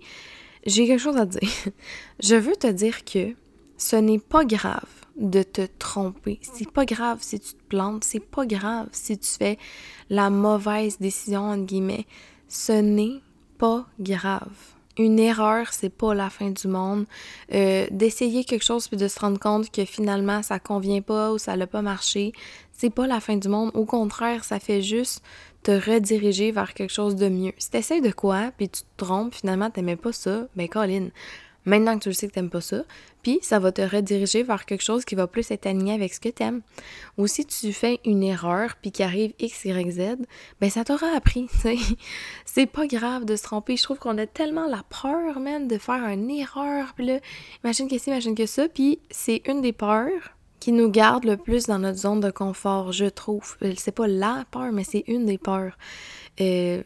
j'ai 0.65 0.87
quelque 0.87 1.01
chose 1.01 1.17
à 1.17 1.25
dire. 1.25 1.41
Je 2.19 2.35
veux 2.35 2.55
te 2.55 2.67
dire 2.67 3.05
que 3.05 3.33
ce 3.77 3.95
n'est 3.95 4.19
pas 4.19 4.43
grave 4.43 4.98
de 5.19 5.43
te 5.43 5.67
tromper. 5.77 6.39
C'est 6.41 6.71
pas 6.71 6.85
grave 6.85 7.19
si 7.21 7.39
tu 7.39 7.53
te 7.53 7.63
plantes. 7.67 8.03
C'est 8.03 8.19
pas 8.19 8.45
grave 8.45 8.87
si 8.91 9.17
tu 9.17 9.29
fais 9.29 9.57
la 10.09 10.29
mauvaise 10.29 10.97
décision, 10.99 11.49
entre 11.49 11.65
guillemets. 11.65 12.07
Ce 12.47 12.71
n'est 12.71 13.21
pas 13.57 13.85
grave. 13.99 14.49
Une 14.97 15.19
erreur, 15.19 15.71
c'est 15.71 15.89
pas 15.89 16.13
la 16.13 16.29
fin 16.29 16.49
du 16.49 16.67
monde. 16.67 17.05
Euh, 17.53 17.87
d'essayer 17.91 18.43
quelque 18.43 18.65
chose 18.65 18.87
puis 18.87 18.97
de 18.97 19.07
se 19.07 19.19
rendre 19.19 19.39
compte 19.39 19.71
que 19.71 19.85
finalement 19.85 20.41
ça 20.43 20.59
convient 20.59 21.01
pas 21.01 21.31
ou 21.31 21.37
ça 21.37 21.55
n'a 21.55 21.67
pas 21.67 21.81
marché, 21.81 22.33
c'est 22.73 22.89
pas 22.89 23.07
la 23.07 23.19
fin 23.19 23.37
du 23.37 23.47
monde. 23.47 23.71
Au 23.75 23.85
contraire, 23.85 24.43
ça 24.43 24.59
fait 24.59 24.81
juste 24.81 25.23
te 25.63 25.71
rediriger 25.71 26.51
vers 26.51 26.73
quelque 26.73 26.91
chose 26.91 27.15
de 27.15 27.29
mieux. 27.29 27.53
Si 27.57 27.69
t'essayes 27.69 28.01
de 28.01 28.11
quoi, 28.11 28.51
puis 28.57 28.69
tu 28.69 28.81
te 28.81 28.87
trompes, 28.97 29.35
finalement 29.35 29.69
t'aimais 29.69 29.95
pas 29.95 30.11
ça, 30.11 30.47
ben 30.55 30.67
Colin, 30.67 31.09
maintenant 31.65 31.97
que 31.97 32.03
tu 32.03 32.09
le 32.09 32.13
sais 32.13 32.27
que 32.27 32.33
t'aimes 32.33 32.49
pas 32.49 32.61
ça, 32.61 32.83
puis 33.21 33.39
ça 33.41 33.59
va 33.59 33.71
te 33.71 33.81
rediriger 33.81 34.43
vers 34.43 34.65
quelque 34.65 34.83
chose 34.83 35.05
qui 35.05 35.15
va 35.15 35.27
plus 35.27 35.51
être 35.51 35.65
aligné 35.65 35.93
avec 35.93 36.13
ce 36.13 36.19
que 36.19 36.29
t'aimes. 36.29 36.61
Ou 37.17 37.27
si 37.27 37.45
tu 37.45 37.73
fais 37.73 37.99
une 38.05 38.23
erreur, 38.23 38.75
puis 38.81 38.91
qu'il 38.91 39.05
arrive 39.05 39.33
X, 39.39 39.65
Y, 39.65 39.91
Z, 39.91 40.01
ben 40.61 40.69
ça 40.69 40.83
t'aura 40.83 41.07
appris, 41.15 41.47
C'est 42.45 42.65
pas 42.65 42.87
grave 42.87 43.25
de 43.25 43.35
se 43.35 43.43
tromper. 43.43 43.77
Je 43.77 43.83
trouve 43.83 43.99
qu'on 43.99 44.17
a 44.17 44.25
tellement 44.25 44.67
la 44.67 44.83
peur, 45.01 45.39
même, 45.39 45.67
de 45.67 45.77
faire 45.77 46.03
une 46.07 46.29
erreur, 46.29 46.93
imagine 47.63 47.87
que 47.87 47.97
ci, 47.97 48.09
imagine 48.09 48.35
que 48.35 48.45
ça, 48.45 48.67
puis 48.67 48.99
c'est 49.09 49.41
une 49.47 49.61
des 49.61 49.73
peurs 49.73 50.35
qui 50.59 50.71
nous 50.71 50.89
garde 50.89 51.23
le 51.23 51.37
plus 51.37 51.65
dans 51.67 51.79
notre 51.79 51.99
zone 51.99 52.19
de 52.19 52.31
confort, 52.31 52.91
je 52.91 53.05
trouve. 53.05 53.55
Euh, 53.63 53.73
c'est 53.77 53.93
pas 53.93 54.07
la 54.07 54.45
peur, 54.51 54.71
mais 54.71 54.83
c'est 54.83 55.03
une 55.07 55.25
des 55.25 55.37
peurs. 55.37 55.77
Euh, 56.41 56.83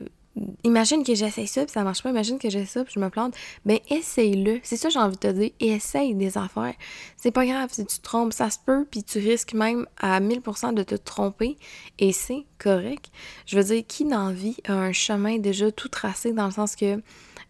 imagine 0.63 1.03
que 1.03 1.13
j'essaye 1.15 1.47
ça, 1.47 1.63
puis 1.63 1.71
ça 1.71 1.83
marche 1.83 2.01
pas. 2.01 2.09
Imagine 2.09 2.39
que 2.39 2.49
j'ai 2.49 2.65
ça, 2.65 2.83
puis 2.83 2.93
je 2.95 2.99
me 2.99 3.09
plante. 3.09 3.35
Ben, 3.65 3.79
essaye-le. 3.89 4.59
C'est 4.63 4.77
ça 4.77 4.87
que 4.87 4.93
j'ai 4.93 4.99
envie 4.99 5.15
de 5.15 5.19
te 5.19 5.31
dire. 5.31 5.51
Essaye 5.59 6.15
des 6.15 6.37
affaires. 6.37 6.73
C'est 7.17 7.31
pas 7.31 7.45
grave 7.45 7.69
si 7.71 7.85
tu 7.85 7.97
te 7.97 8.01
trompes. 8.01 8.33
Ça 8.33 8.49
se 8.49 8.57
peut, 8.65 8.85
puis 8.89 9.03
tu 9.03 9.19
risques 9.19 9.53
même 9.53 9.87
à 9.97 10.19
1000% 10.19 10.73
de 10.73 10.83
te 10.83 10.95
tromper. 10.95 11.57
Et 11.99 12.11
c'est 12.11 12.45
correct. 12.57 13.11
Je 13.45 13.57
veux 13.57 13.63
dire, 13.63 13.83
qui 13.87 14.05
dans 14.05 14.31
vie 14.31 14.57
a 14.67 14.73
un 14.73 14.91
chemin 14.91 15.37
déjà 15.37 15.71
tout 15.71 15.89
tracé 15.89 16.33
dans 16.33 16.45
le 16.45 16.51
sens 16.51 16.75
que 16.75 17.01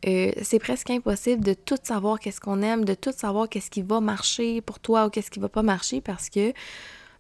euh, 0.05 0.31
c'est 0.41 0.59
presque 0.59 0.89
impossible 0.89 1.43
de 1.43 1.53
tout 1.53 1.77
savoir 1.81 2.19
qu'est-ce 2.19 2.41
qu'on 2.41 2.61
aime, 2.61 2.83
de 2.83 2.93
tout 2.93 3.13
savoir 3.15 3.47
qu'est-ce 3.47 3.71
qui 3.71 3.81
va 3.81 4.01
marcher 4.01 4.59
pour 4.61 4.79
toi 4.79 5.05
ou 5.05 5.09
qu'est-ce 5.09 5.31
qui 5.31 5.39
va 5.39 5.47
pas 5.47 5.63
marcher 5.63 6.01
parce 6.01 6.29
que 6.29 6.51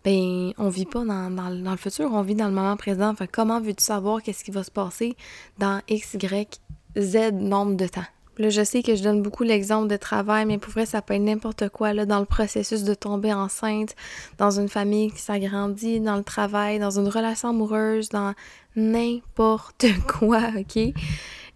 ben 0.03 0.53
on 0.57 0.69
vit 0.69 0.85
pas 0.85 1.03
dans, 1.03 1.49
le 1.49 1.77
futur, 1.77 2.11
on 2.11 2.21
vit 2.21 2.35
dans 2.35 2.47
le 2.47 2.53
moment 2.53 2.75
présent. 2.77 3.09
Enfin, 3.09 3.27
comment 3.31 3.61
veux-tu 3.61 3.83
savoir 3.83 4.21
qu'est-ce 4.21 4.43
qui 4.43 4.51
va 4.51 4.63
se 4.63 4.71
passer 4.71 5.15
dans 5.57 5.81
X, 5.87 6.15
Y, 6.15 6.59
Z 6.97 7.31
nombre 7.33 7.75
de 7.75 7.87
temps? 7.87 8.05
Là, 8.39 8.49
je 8.49 8.63
sais 8.63 8.81
que 8.81 8.95
je 8.95 9.03
donne 9.03 9.21
beaucoup 9.21 9.43
l'exemple 9.43 9.87
de 9.87 9.95
travail, 9.95 10.45
mais 10.45 10.57
pour 10.57 10.73
vrai, 10.73 10.87
ça 10.87 11.03
peut 11.03 11.13
être 11.13 11.21
n'importe 11.21 11.69
quoi, 11.69 11.93
là, 11.93 12.07
dans 12.07 12.19
le 12.19 12.25
processus 12.25 12.83
de 12.83 12.95
tomber 12.95 13.31
enceinte, 13.31 13.95
dans 14.39 14.59
une 14.59 14.69
famille 14.69 15.11
qui 15.11 15.19
s'agrandit, 15.19 15.99
dans 15.99 16.17
le 16.17 16.23
travail, 16.23 16.79
dans 16.79 16.97
une 16.97 17.07
relation 17.07 17.49
amoureuse, 17.49 18.09
dans 18.09 18.33
n'importe 18.75 19.85
quoi, 20.07 20.41
ok? 20.57 20.93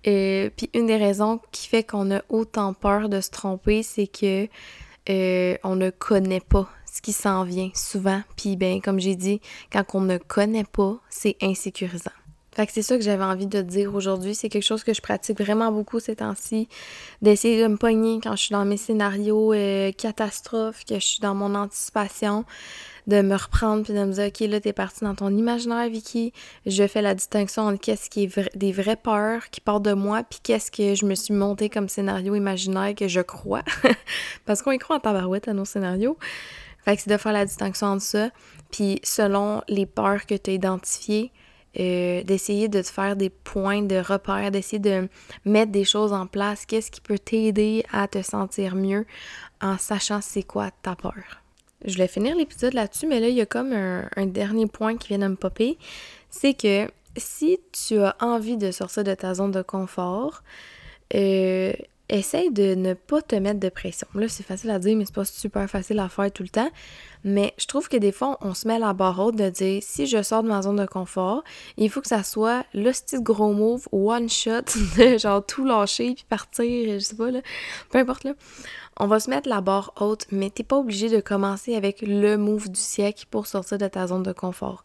Euh, 0.05 0.49
puis 0.55 0.69
une 0.75 0.85
des 0.85 0.97
raisons 0.97 1.39
qui 1.51 1.67
fait 1.67 1.83
qu'on 1.83 2.11
a 2.11 2.21
autant 2.29 2.73
peur 2.73 3.09
de 3.09 3.21
se 3.21 3.31
tromper, 3.31 3.81
c'est 3.81 4.07
que 4.07 4.47
euh, 5.09 5.57
on 5.63 5.75
ne 5.75 5.89
connaît 5.89 6.39
pas 6.39 6.69
qui 7.01 7.13
s'en 7.13 7.43
vient 7.43 7.69
souvent. 7.73 8.21
Puis 8.35 8.55
ben, 8.55 8.81
comme 8.81 8.99
j'ai 8.99 9.15
dit, 9.15 9.41
quand 9.71 9.83
on 9.93 10.01
ne 10.01 10.17
connaît 10.17 10.63
pas, 10.63 10.97
c'est 11.09 11.35
insécurisant. 11.41 12.11
Fait 12.57 12.65
que 12.65 12.73
c'est 12.73 12.81
ça 12.81 12.97
que 12.97 13.03
j'avais 13.03 13.23
envie 13.23 13.45
de 13.45 13.61
dire 13.61 13.93
aujourd'hui. 13.93 14.33
C'est 14.33 14.49
quelque 14.49 14.65
chose 14.65 14.83
que 14.83 14.91
je 14.91 14.99
pratique 14.99 15.39
vraiment 15.39 15.71
beaucoup 15.71 15.99
ces 15.99 16.15
temps-ci. 16.15 16.67
D'essayer 17.21 17.61
de 17.61 17.67
me 17.67 17.77
pogner 17.77 18.19
quand 18.19 18.35
je 18.35 18.45
suis 18.45 18.53
dans 18.53 18.65
mes 18.65 18.77
scénarios 18.77 19.53
euh, 19.53 19.91
catastrophes, 19.91 20.83
que 20.83 20.95
je 20.95 21.05
suis 21.05 21.19
dans 21.19 21.35
mon 21.35 21.53
anticipation 21.53 22.45
de 23.05 23.21
me 23.21 23.35
reprendre 23.35 23.83
puis 23.83 23.93
de 23.93 24.03
me 24.03 24.11
dire, 24.11 24.25
OK, 24.25 24.39
là, 24.39 24.59
t'es 24.59 24.73
parti 24.73 25.03
dans 25.03 25.13
ton 25.13 25.29
imaginaire, 25.29 25.87
Vicky. 25.87 26.33
Je 26.65 26.87
fais 26.87 27.03
la 27.03 27.13
distinction 27.13 27.67
entre 27.67 27.79
qu'est-ce 27.79 28.09
qui 28.09 28.23
est 28.23 28.57
des 28.57 28.71
vraies 28.71 28.95
peurs 28.95 29.51
qui 29.51 29.61
partent 29.61 29.83
de 29.83 29.93
moi, 29.93 30.23
puis 30.23 30.39
qu'est-ce 30.41 30.71
que 30.71 30.95
je 30.95 31.05
me 31.05 31.13
suis 31.13 31.35
monté 31.35 31.69
comme 31.69 31.87
scénario 31.87 32.33
imaginaire 32.33 32.95
que 32.95 33.07
je 33.07 33.21
crois. 33.21 33.63
Parce 34.47 34.63
qu'on 34.63 34.71
y 34.71 34.79
croit 34.79 34.95
en 34.95 34.99
tabarouette 34.99 35.47
à 35.47 35.53
nos 35.53 35.65
scénarios. 35.65 36.17
Fait 36.87 36.95
c'est 36.95 37.09
de 37.09 37.17
faire 37.17 37.33
la 37.33 37.43
distinction 37.43 37.87
entre 37.87 38.03
ça, 38.03 38.29
puis 38.71 39.01
selon 39.03 39.61
les 39.67 39.85
peurs 39.85 40.25
que 40.25 40.35
tu 40.35 40.51
as 40.51 40.53
identifiées, 40.53 41.33
euh, 41.77 42.23
d'essayer 42.23 42.69
de 42.69 42.81
te 42.81 42.87
faire 42.87 43.17
des 43.17 43.29
points 43.29 43.81
de 43.81 43.97
repère, 43.97 44.51
d'essayer 44.51 44.79
de 44.79 45.09
mettre 45.43 45.73
des 45.73 45.83
choses 45.83 46.13
en 46.13 46.27
place. 46.27 46.65
Qu'est-ce 46.65 46.89
qui 46.89 47.01
peut 47.01 47.19
t'aider 47.19 47.83
à 47.91 48.07
te 48.07 48.21
sentir 48.21 48.75
mieux 48.75 49.05
en 49.61 49.77
sachant 49.77 50.21
c'est 50.21 50.43
quoi 50.43 50.71
ta 50.81 50.95
peur? 50.95 51.43
Je 51.83 51.97
vais 51.97 52.07
finir 52.07 52.37
l'épisode 52.37 52.73
là-dessus, 52.73 53.05
mais 53.05 53.19
là, 53.19 53.27
il 53.27 53.35
y 53.35 53.41
a 53.41 53.45
comme 53.45 53.73
un, 53.73 54.25
dernier 54.25 54.65
point 54.65 54.95
qui 54.95 55.09
vient 55.09 55.19
de 55.19 55.27
me 55.27 55.35
popper. 55.35 55.77
C'est 56.29 56.53
que 56.53 56.89
si 57.17 57.59
tu 57.73 57.99
as 57.99 58.15
envie 58.21 58.55
de 58.55 58.71
sortir 58.71 59.03
de 59.03 59.13
ta 59.13 59.33
zone 59.33 59.51
de 59.51 59.61
confort, 59.61 60.41
euh, 61.15 61.73
essaye 62.09 62.51
de 62.51 62.75
ne 62.75 62.93
pas 62.93 63.21
te 63.21 63.35
mettre 63.35 63.59
de 63.59 63.69
pression. 63.69 64.07
Là, 64.15 64.27
c'est 64.27 64.43
facile 64.43 64.69
à 64.69 64.79
dire, 64.79 64.95
mais 64.95 65.05
c'est 65.05 65.13
pas 65.13 65.25
super 65.25 65.69
facile 65.69 65.99
à 65.99 66.09
faire 66.09 66.31
tout 66.31 66.43
le 66.43 66.49
temps. 66.49 66.69
Mais 67.23 67.53
je 67.57 67.65
trouve 67.65 67.89
que 67.89 67.97
des 67.97 68.11
fois, 68.11 68.37
on 68.41 68.53
se 68.53 68.67
met 68.67 68.79
la 68.79 68.93
barre 68.93 69.19
haute 69.19 69.35
de 69.35 69.49
dire 69.49 69.81
si 69.83 70.07
je 70.07 70.21
sors 70.21 70.43
de 70.43 70.47
ma 70.47 70.61
zone 70.61 70.77
de 70.77 70.85
confort, 70.85 71.43
il 71.75 71.89
faut 71.89 72.01
que 72.01 72.07
ça 72.07 72.23
soit 72.23 72.65
le 72.73 72.93
style 72.93 73.21
gros 73.21 73.53
move, 73.53 73.87
one 73.91 74.29
shot, 74.29 74.61
genre 75.17 75.45
tout 75.45 75.65
lâcher 75.65 76.13
puis 76.13 76.25
partir, 76.29 76.93
je 76.93 76.99
sais 76.99 77.15
pas, 77.15 77.31
là. 77.31 77.41
Peu 77.89 77.97
importe, 77.97 78.23
là. 78.23 78.33
On 78.99 79.07
va 79.07 79.19
se 79.19 79.29
mettre 79.29 79.47
la 79.47 79.61
barre 79.61 79.93
haute, 79.99 80.25
mais 80.31 80.49
t'es 80.49 80.63
pas 80.63 80.77
obligé 80.77 81.09
de 81.09 81.19
commencer 81.19 81.75
avec 81.75 82.01
le 82.01 82.35
move 82.37 82.69
du 82.69 82.79
siècle 82.79 83.25
pour 83.29 83.45
sortir 83.45 83.77
de 83.77 83.87
ta 83.87 84.07
zone 84.07 84.23
de 84.23 84.31
confort 84.31 84.83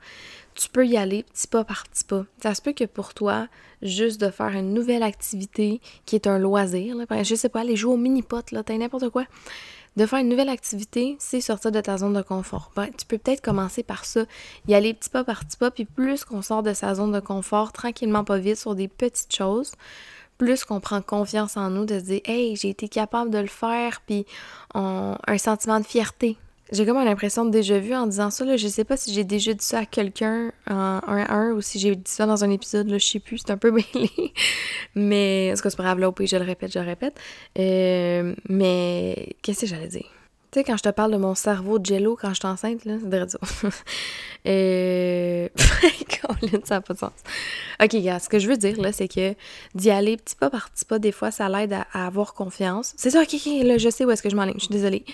tu 0.55 0.69
peux 0.69 0.87
y 0.87 0.97
aller 0.97 1.23
petit 1.23 1.47
pas 1.47 1.65
par 1.65 1.85
petit 1.85 2.05
pas. 2.05 2.25
Ça 2.43 2.55
se 2.55 2.63
peut 2.63 2.73
que 2.73 2.85
pour 2.85 3.15
toi, 3.15 3.49
juste 3.83 4.21
de 4.21 4.31
faire 4.31 4.49
une 4.49 4.75
nouvelle 4.75 5.03
activité 5.03 5.81
qui 6.07 6.17
est 6.17 6.27
un 6.27 6.39
loisir, 6.39 6.97
là, 6.97 7.23
je 7.23 7.35
sais 7.35 7.49
pas, 7.49 7.61
aller 7.61 7.77
jouer 7.77 7.93
au 7.93 7.97
mini-pot, 7.97 8.51
là, 8.51 8.63
t'as 8.63 8.77
n'importe 8.77 9.09
quoi. 9.11 9.25
De 9.97 10.07
faire 10.07 10.21
une 10.21 10.29
nouvelle 10.29 10.49
activité, 10.49 11.17
c'est 11.19 11.43
sortir 11.43 11.71
de 11.71 11.81
ta 11.81 11.99
zone 11.99 12.15
de 12.15 12.23
confort. 12.23 12.71
Ben, 12.75 12.89
tu 12.97 13.05
peux 13.05 13.19
peut-être 13.19 13.43
commencer 13.43 13.83
par 13.83 14.05
ça, 14.05 14.25
y 14.67 14.75
aller 14.75 14.95
petit 14.95 15.11
pas 15.11 15.25
par 15.25 15.45
petit 15.45 15.57
pas, 15.57 15.71
puis 15.71 15.85
plus 15.85 16.25
qu'on 16.25 16.41
sort 16.41 16.63
de 16.63 16.73
sa 16.73 16.95
zone 16.95 17.13
de 17.13 17.21
confort, 17.21 17.73
tranquillement, 17.73 18.25
pas 18.25 18.39
vite, 18.39 18.57
sur 18.57 18.75
des 18.75 18.89
petites 18.89 19.35
choses, 19.35 19.73
plus 20.39 20.65
qu'on 20.65 20.81
prend 20.81 21.03
confiance 21.03 21.57
en 21.57 21.69
nous 21.69 21.85
de 21.85 21.99
se 21.99 22.05
dire 22.05 22.21
Hey, 22.25 22.57
j'ai 22.57 22.71
été 22.71 22.89
capable 22.89 23.31
de 23.31 23.39
le 23.39 23.49
faire, 23.49 24.01
puis 24.07 24.25
un 24.75 25.39
sentiment 25.39 25.79
de 25.79 25.85
fierté 25.85 26.39
j'ai 26.73 26.87
comme 26.87 26.97
l'impression 27.05 27.45
de 27.45 27.51
déjà 27.51 27.79
vu 27.79 27.95
en 27.95 28.07
disant 28.07 28.31
ça. 28.31 28.45
Là. 28.45 28.57
Je 28.57 28.67
sais 28.67 28.85
pas 28.85 28.97
si 28.97 29.13
j'ai 29.13 29.25
déjà 29.25 29.53
dit 29.53 29.65
ça 29.65 29.81
à 29.81 29.85
quelqu'un 29.85 30.53
en 30.69 31.01
un 31.07 31.25
à 31.25 31.35
un 31.35 31.53
ou 31.53 31.61
si 31.61 31.79
j'ai 31.79 31.95
dit 31.95 32.11
ça 32.11 32.27
dans 32.27 32.45
un 32.45 32.51
épisode, 32.51 32.89
là, 32.89 32.99
je 32.99 33.05
sais 33.05 33.21
plus, 33.21 33.39
c'est 33.39 33.51
un 33.51 33.59
peu 33.59 33.71
mêlé. 33.95 34.11
mais, 34.95 35.51
en 35.53 35.57
tout 35.57 35.63
cas, 35.63 35.71
c'est 35.71 35.77
pas 35.77 35.83
grave, 35.85 35.99
là, 35.99 36.11
je 36.19 36.37
le 36.37 36.45
répète, 36.45 36.73
je 36.73 36.79
le 36.79 36.87
répète. 36.87 37.21
Euh, 37.59 38.35
mais, 38.49 39.37
qu'est-ce 39.43 39.63
que 39.63 39.67
j'allais 39.67 39.89
dire? 39.89 40.07
Tu 40.51 40.59
sais, 40.59 40.65
quand 40.65 40.77
je 40.77 40.83
te 40.83 40.89
parle 40.91 41.13
de 41.13 41.17
mon 41.17 41.35
cerveau 41.35 41.79
de 41.79 41.87
jello 41.87 42.17
quand 42.21 42.31
je 42.31 42.35
suis 42.35 42.47
enceinte, 42.47 42.85
là, 42.85 42.95
c'est 43.01 43.09
de 43.09 43.19
radio. 43.19 43.39
euh... 44.47 45.49
ça 46.65 46.75
n'a 46.75 46.81
pas 46.81 46.95
de 46.95 46.99
sens. 46.99 47.13
Ok, 47.83 47.97
gars, 47.97 48.19
ce 48.19 48.29
que 48.29 48.39
je 48.39 48.49
veux 48.49 48.57
dire, 48.57 48.81
là, 48.81 48.93
c'est 48.93 49.09
que 49.09 49.35
d'y 49.75 49.91
aller 49.91 50.17
petit 50.17 50.37
pas 50.37 50.51
par 50.51 50.71
petit 50.71 50.85
pas, 50.85 50.99
des 50.99 51.13
fois, 51.13 51.31
ça 51.31 51.49
l'aide 51.49 51.73
à, 51.73 51.87
à 51.93 52.07
avoir 52.07 52.35
confiance. 52.35 52.95
C'est 52.97 53.11
ça, 53.11 53.23
ok, 53.23 53.35
ok, 53.35 53.65
là, 53.65 53.79
je 53.79 53.91
sais 53.91 54.05
où 54.05 54.11
est-ce 54.11 54.23
que 54.23 54.31
je 54.31 54.37
m'enligne, 54.37 54.57
je 54.57 54.65
suis 54.65 54.75
désolée. 54.75 55.05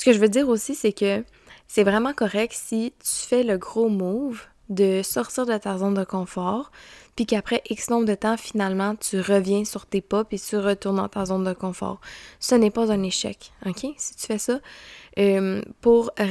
Ce 0.00 0.06
que 0.06 0.14
je 0.14 0.18
veux 0.18 0.30
dire 0.30 0.48
aussi, 0.48 0.74
c'est 0.74 0.94
que 0.94 1.22
c'est 1.68 1.84
vraiment 1.84 2.14
correct 2.14 2.54
si 2.56 2.94
tu 3.00 3.26
fais 3.28 3.42
le 3.42 3.58
gros 3.58 3.90
move 3.90 4.40
de 4.70 5.02
sortir 5.02 5.44
de 5.44 5.58
ta 5.58 5.76
zone 5.76 5.92
de 5.92 6.04
confort, 6.04 6.70
puis 7.16 7.26
qu'après 7.26 7.60
X 7.68 7.90
nombre 7.90 8.06
de 8.06 8.14
temps, 8.14 8.38
finalement, 8.38 8.96
tu 8.96 9.20
reviens 9.20 9.66
sur 9.66 9.84
tes 9.84 10.00
pas, 10.00 10.24
puis 10.24 10.40
tu 10.40 10.56
retournes 10.56 10.96
dans 10.96 11.08
ta 11.10 11.26
zone 11.26 11.44
de 11.44 11.52
confort. 11.52 12.00
Ce 12.38 12.54
n'est 12.54 12.70
pas 12.70 12.90
un 12.90 13.02
échec, 13.02 13.52
OK? 13.66 13.88
Si 13.98 14.16
tu 14.16 14.26
fais 14.26 14.38
ça, 14.38 14.60
euh, 15.18 15.60
pour... 15.82 16.10
je 16.16 16.24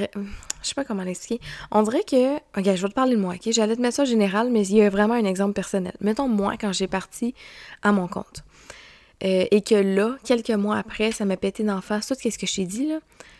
sais 0.63 0.73
pas 0.73 0.83
comment 0.83 1.03
l'expliquer. 1.03 1.39
On 1.69 1.83
dirait 1.83 2.03
que... 2.03 2.37
OK, 2.37 2.63
je 2.63 2.81
vais 2.81 2.89
te 2.89 2.93
parler 2.95 3.17
de 3.17 3.21
moi, 3.21 3.35
OK? 3.35 3.51
J'allais 3.51 3.75
te 3.75 3.81
mettre 3.81 3.97
ça 3.97 4.03
général, 4.05 4.49
mais 4.49 4.65
il 4.65 4.77
y 4.77 4.81
a 4.81 4.89
vraiment 4.89 5.13
un 5.13 5.25
exemple 5.25 5.53
personnel. 5.53 5.93
Mettons 6.01 6.27
moi, 6.27 6.55
quand 6.59 6.73
j'ai 6.73 6.87
parti 6.87 7.35
à 7.83 7.91
mon 7.91 8.07
compte. 8.07 8.41
Euh, 9.23 9.45
et 9.51 9.61
que 9.61 9.75
là, 9.75 10.15
quelques 10.23 10.49
mois 10.49 10.77
après, 10.77 11.11
ça 11.11 11.23
m'a 11.25 11.37
pété 11.37 11.63
d'en 11.63 11.81
face 11.81 12.07
tout 12.07 12.15
ce 12.15 12.35
que 12.35 12.47
je 12.47 12.55
t'ai 12.55 12.65
dit, 12.65 12.87
là 12.87 12.99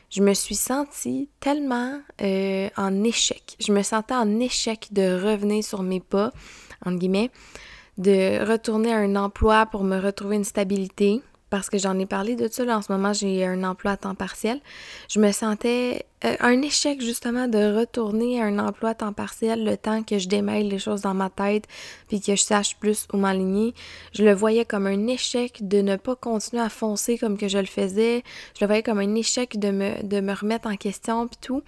je 0.10 0.22
me 0.22 0.34
suis 0.34 0.56
sentie 0.56 1.30
tellement 1.40 2.02
euh, 2.22 2.70
en 2.78 3.04
échec. 3.04 3.56
Je 3.60 3.72
me 3.72 3.84
sentais 3.84 4.16
en 4.16 4.40
échec 4.40 4.88
de 4.92 5.22
revenir 5.24 5.64
sur 5.64 5.84
mes 5.84 6.00
pas, 6.00 6.32
entre 6.86 6.98
guillemets, 6.98 7.30
de 7.98 8.44
retourner 8.46 8.94
à 8.94 8.98
un 8.98 9.16
emploi 9.16 9.66
pour 9.68 9.84
me 9.84 10.00
retrouver 10.00 10.38
une 10.38 10.44
stabilité. 10.44 11.22
Parce 11.50 11.70
que 11.70 11.78
j'en 11.78 11.98
ai 12.00 12.06
parlé 12.06 12.36
de 12.36 12.48
ça. 12.48 12.64
En 12.76 12.82
ce 12.82 12.92
moment, 12.92 13.14
j'ai 13.14 13.46
un 13.46 13.64
emploi 13.64 13.92
à 13.92 13.98
temps 13.98 14.16
partiel. 14.16 14.60
Je 15.10 15.20
me 15.20 15.32
sentais 15.32 16.06
euh, 16.26 16.36
un 16.40 16.62
échec 16.62 17.02
justement 17.02 17.48
de 17.48 17.78
retourner 17.80 18.42
à 18.42 18.46
un 18.46 18.60
emploi 18.60 18.90
à 18.90 18.96
temps 18.96 19.14
partiel 19.14 19.64
le 19.64 19.78
temps 19.78 20.04
que 20.04 20.20
je 20.20 20.28
démêle 20.28 20.68
les 20.68 20.80
choses 20.80 21.02
dans 21.02 21.14
ma 21.14 21.30
tête 21.30 21.66
puis 22.08 22.20
que 22.20 22.36
je 22.36 22.44
sache 22.44 22.76
plus 22.78 23.08
où 23.14 23.18
m'aligner. 23.18 23.74
Je 24.14 24.24
le 24.24 24.34
voyais 24.34 24.66
comme 24.66 24.88
un 24.88 25.08
échec 25.08 25.68
de 25.68 25.82
ne 25.82 25.96
pas 25.96 26.16
continuer 26.16 26.62
à 26.62 26.70
foncer 26.70 27.18
comme 27.18 27.38
que 27.38 27.48
je 27.48 27.58
le 27.58 27.66
faisais. 27.66 28.24
Je 28.58 28.64
le 28.64 28.68
voyais 28.68 28.84
comme 28.84 29.00
un 29.00 29.16
échec 29.16 29.60
de 29.60 29.72
me, 29.72 30.04
de 30.04 30.20
me 30.20 30.34
remettre 30.34 30.68
en 30.68 30.76
question 30.76 31.28
puis 31.28 31.40
tout. 31.42 31.64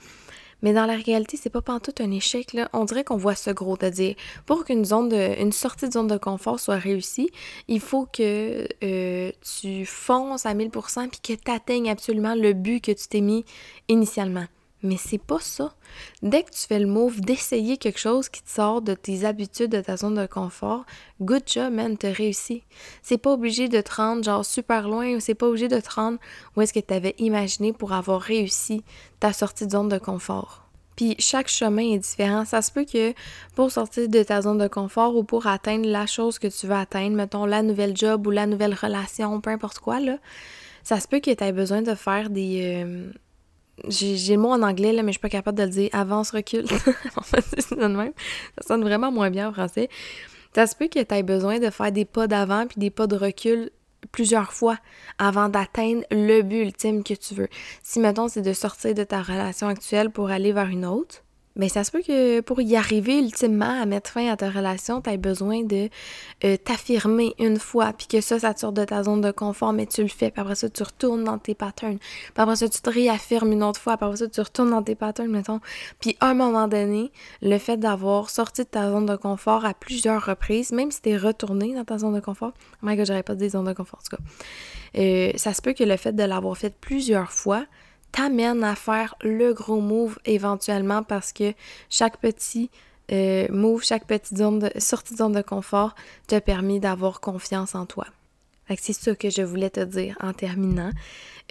Mais 0.61 0.73
dans 0.73 0.85
la 0.85 0.95
réalité, 0.95 1.37
c'est 1.37 1.49
pas 1.49 1.61
tout 1.79 2.03
un 2.03 2.11
échec. 2.11 2.55
On 2.73 2.85
dirait 2.85 3.03
qu'on 3.03 3.17
voit 3.17 3.35
ce 3.35 3.49
gros, 3.51 3.77
à 3.81 3.89
dire 3.89 4.15
pour 4.45 4.65
qu'une 4.65 4.85
zone 4.85 5.09
de, 5.09 5.41
une 5.41 5.51
sortie 5.51 5.87
de 5.87 5.93
zone 5.93 6.07
de 6.07 6.17
confort 6.17 6.59
soit 6.59 6.75
réussie, 6.75 7.29
il 7.67 7.79
faut 7.79 8.05
que 8.05 8.67
euh, 8.83 9.31
tu 9.41 9.85
fonces 9.85 10.45
à 10.45 10.53
1000% 10.53 11.09
puis 11.09 11.19
que 11.21 11.41
tu 11.41 11.51
atteignes 11.51 11.89
absolument 11.89 12.35
le 12.35 12.53
but 12.53 12.83
que 12.83 12.91
tu 12.91 13.07
t'es 13.07 13.21
mis 13.21 13.45
initialement. 13.87 14.45
Mais 14.83 14.97
c'est 14.97 15.19
pas 15.19 15.39
ça. 15.39 15.75
Dès 16.23 16.43
que 16.43 16.51
tu 16.51 16.65
fais 16.67 16.79
le 16.79 16.87
move 16.87 17.21
d'essayer 17.21 17.77
quelque 17.77 17.99
chose 17.99 18.29
qui 18.29 18.41
te 18.41 18.49
sort 18.49 18.81
de 18.81 18.95
tes 18.95 19.25
habitudes, 19.25 19.71
de 19.71 19.81
ta 19.81 19.95
zone 19.97 20.15
de 20.15 20.25
confort, 20.25 20.85
good 21.21 21.43
job, 21.45 21.71
man, 21.73 21.97
t'as 21.97 22.11
réussi. 22.11 22.63
C'est 23.03 23.19
pas 23.19 23.33
obligé 23.33 23.69
de 23.69 23.79
te 23.79 23.93
rendre 23.93 24.23
genre 24.23 24.43
super 24.43 24.89
loin 24.89 25.15
ou 25.15 25.19
c'est 25.19 25.35
pas 25.35 25.47
obligé 25.47 25.67
de 25.67 25.79
te 25.79 25.93
rendre 25.93 26.17
où 26.55 26.61
est-ce 26.61 26.73
que 26.73 26.79
tu 26.79 26.93
avais 26.93 27.15
imaginé 27.19 27.73
pour 27.73 27.93
avoir 27.93 28.21
réussi 28.21 28.83
ta 29.19 29.33
sortie 29.33 29.67
de 29.67 29.71
zone 29.71 29.89
de 29.89 29.99
confort. 29.99 30.61
Puis 30.95 31.15
chaque 31.19 31.47
chemin 31.47 31.93
est 31.93 31.99
différent. 31.99 32.45
Ça 32.45 32.61
se 32.61 32.71
peut 32.71 32.85
que 32.85 33.13
pour 33.55 33.71
sortir 33.71 34.09
de 34.09 34.23
ta 34.23 34.41
zone 34.41 34.57
de 34.57 34.67
confort 34.67 35.15
ou 35.15 35.23
pour 35.23 35.47
atteindre 35.47 35.87
la 35.87 36.05
chose 36.05 36.39
que 36.39 36.47
tu 36.47 36.67
veux 36.67 36.75
atteindre, 36.75 37.15
mettons 37.15 37.45
la 37.45 37.61
nouvelle 37.61 37.95
job 37.95 38.27
ou 38.27 38.31
la 38.31 38.45
nouvelle 38.45 38.73
relation, 38.73 39.39
peu 39.41 39.51
importe 39.51 39.79
quoi, 39.79 39.99
là, 39.99 40.17
ça 40.83 40.99
se 40.99 41.07
peut 41.07 41.19
que 41.19 41.31
tu 41.31 41.43
aies 41.43 41.51
besoin 41.51 41.81
de 41.81 41.95
faire 41.95 42.29
des. 42.29 42.83
Euh, 42.85 43.11
j'ai 43.87 44.35
le 44.35 44.41
mot 44.41 44.49
en 44.49 44.61
anglais, 44.61 44.93
là, 44.93 45.03
mais 45.03 45.11
je 45.11 45.17
suis 45.17 45.21
pas 45.21 45.29
capable 45.29 45.57
de 45.57 45.63
le 45.63 45.69
dire. 45.69 45.89
Avance, 45.93 46.31
recule. 46.31 46.65
en 47.15 47.21
fait, 47.21 47.71
même. 47.75 48.13
Ça 48.59 48.67
sonne 48.67 48.81
vraiment 48.83 49.11
moins 49.11 49.29
bien 49.29 49.49
en 49.49 49.53
français. 49.53 49.89
Ça 50.53 50.67
se 50.67 50.75
peut 50.75 50.87
que 50.87 51.01
tu 51.01 51.15
aies 51.15 51.23
besoin 51.23 51.59
de 51.59 51.69
faire 51.69 51.91
des 51.91 52.05
pas 52.05 52.27
d'avant 52.27 52.67
puis 52.67 52.79
des 52.79 52.89
pas 52.89 53.07
de 53.07 53.15
recul 53.15 53.71
plusieurs 54.11 54.51
fois 54.51 54.77
avant 55.17 55.47
d'atteindre 55.47 56.03
le 56.11 56.41
but 56.41 56.63
ultime 56.63 57.03
que 57.03 57.13
tu 57.13 57.33
veux. 57.33 57.47
Si, 57.83 57.99
mettons, 57.99 58.27
c'est 58.27 58.41
de 58.41 58.53
sortir 58.53 58.93
de 58.93 59.03
ta 59.03 59.21
relation 59.21 59.67
actuelle 59.67 60.09
pour 60.09 60.29
aller 60.29 60.51
vers 60.51 60.67
une 60.67 60.85
autre, 60.85 61.23
mais 61.55 61.69
ça 61.69 61.83
se 61.83 61.91
peut 61.91 62.01
que 62.01 62.39
pour 62.41 62.61
y 62.61 62.75
arriver 62.75 63.17
ultimement 63.19 63.81
à 63.81 63.85
mettre 63.85 64.09
fin 64.09 64.31
à 64.31 64.37
ta 64.37 64.49
relation, 64.49 65.01
tu 65.01 65.09
aies 65.09 65.17
besoin 65.17 65.63
de 65.63 65.89
euh, 66.43 66.57
t'affirmer 66.57 67.33
une 67.39 67.59
fois, 67.59 67.93
puis 67.93 68.07
que 68.07 68.21
ça, 68.21 68.39
ça 68.39 68.55
sort 68.55 68.71
de 68.71 68.85
ta 68.85 69.03
zone 69.03 69.21
de 69.21 69.31
confort, 69.31 69.73
mais 69.73 69.85
tu 69.85 70.01
le 70.01 70.07
fais, 70.07 70.31
puis 70.31 70.41
après 70.41 70.55
ça, 70.55 70.69
tu 70.69 70.83
retournes 70.83 71.23
dans 71.23 71.37
tes 71.37 71.55
patterns. 71.55 71.97
Puis 71.97 72.33
après 72.35 72.55
ça, 72.55 72.69
tu 72.69 72.81
te 72.81 72.89
réaffirmes 72.89 73.51
une 73.51 73.63
autre 73.63 73.79
fois, 73.79 73.97
puis 73.97 74.05
après 74.05 74.17
ça, 74.17 74.27
tu 74.27 74.41
retournes 74.41 74.71
dans 74.71 74.83
tes 74.83 74.95
patterns, 74.95 75.29
mettons. 75.29 75.59
Puis 75.99 76.15
à 76.19 76.29
un 76.29 76.33
moment 76.33 76.67
donné, 76.67 77.11
le 77.41 77.57
fait 77.57 77.77
d'avoir 77.77 78.29
sorti 78.29 78.63
de 78.63 78.67
ta 78.67 78.89
zone 78.89 79.05
de 79.05 79.15
confort 79.15 79.65
à 79.65 79.73
plusieurs 79.73 80.25
reprises, 80.25 80.71
même 80.71 80.91
si 80.91 81.01
tu 81.01 81.09
es 81.09 81.17
retourné 81.17 81.73
dans 81.75 81.85
ta 81.85 81.97
zone 81.97 82.15
de 82.15 82.19
confort, 82.19 82.53
oh 82.55 82.77
my 82.83 82.95
god, 82.95 83.05
j'aurais 83.05 83.23
pas 83.23 83.35
dit 83.35 83.49
zone 83.49 83.65
de 83.65 83.73
confort 83.73 83.99
en 83.99 84.09
tout 84.09 84.15
cas, 84.17 84.23
euh, 84.97 85.31
ça 85.35 85.53
se 85.53 85.61
peut 85.61 85.73
que 85.73 85.83
le 85.83 85.97
fait 85.97 86.13
de 86.13 86.23
l'avoir 86.23 86.57
fait 86.57 86.73
plusieurs 86.79 87.31
fois, 87.31 87.65
t'amène 88.11 88.63
à 88.63 88.75
faire 88.75 89.15
le 89.21 89.53
gros 89.53 89.81
move 89.81 90.19
éventuellement 90.25 91.03
parce 91.03 91.31
que 91.31 91.53
chaque 91.89 92.17
petit 92.17 92.69
euh, 93.11 93.47
move, 93.49 93.83
chaque 93.83 94.05
petite 94.05 94.37
zone 94.37 94.59
de, 94.59 94.71
sortie 94.79 95.13
de 95.13 95.17
zone 95.17 95.33
de 95.33 95.41
confort 95.41 95.95
te 96.27 96.39
permet 96.39 96.79
d'avoir 96.79 97.19
confiance 97.19 97.75
en 97.75 97.85
toi. 97.85 98.05
c'est 98.77 98.93
ça 98.93 99.15
que 99.15 99.29
je 99.29 99.41
voulais 99.41 99.69
te 99.69 99.81
dire 99.81 100.17
en 100.21 100.31
terminant. 100.33 100.91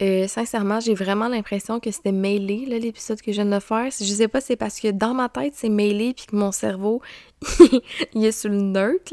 Euh, 0.00 0.26
sincèrement, 0.26 0.80
j'ai 0.80 0.94
vraiment 0.94 1.28
l'impression 1.28 1.78
que 1.78 1.90
c'était 1.90 2.12
mêlé, 2.12 2.64
l'épisode 2.66 3.20
que 3.20 3.32
je 3.32 3.42
viens 3.42 3.58
de 3.58 3.60
faire. 3.60 3.90
Je 3.90 4.04
sais 4.04 4.28
pas, 4.28 4.40
c'est 4.40 4.56
parce 4.56 4.80
que 4.80 4.88
dans 4.88 5.12
ma 5.12 5.28
tête, 5.28 5.52
c'est 5.54 5.68
mêlé, 5.68 6.14
puis 6.14 6.24
que 6.24 6.36
mon 6.36 6.52
cerveau, 6.52 7.02
il 8.14 8.24
est 8.24 8.32
sur 8.32 8.48
le 8.48 8.62
neutre. 8.62 9.12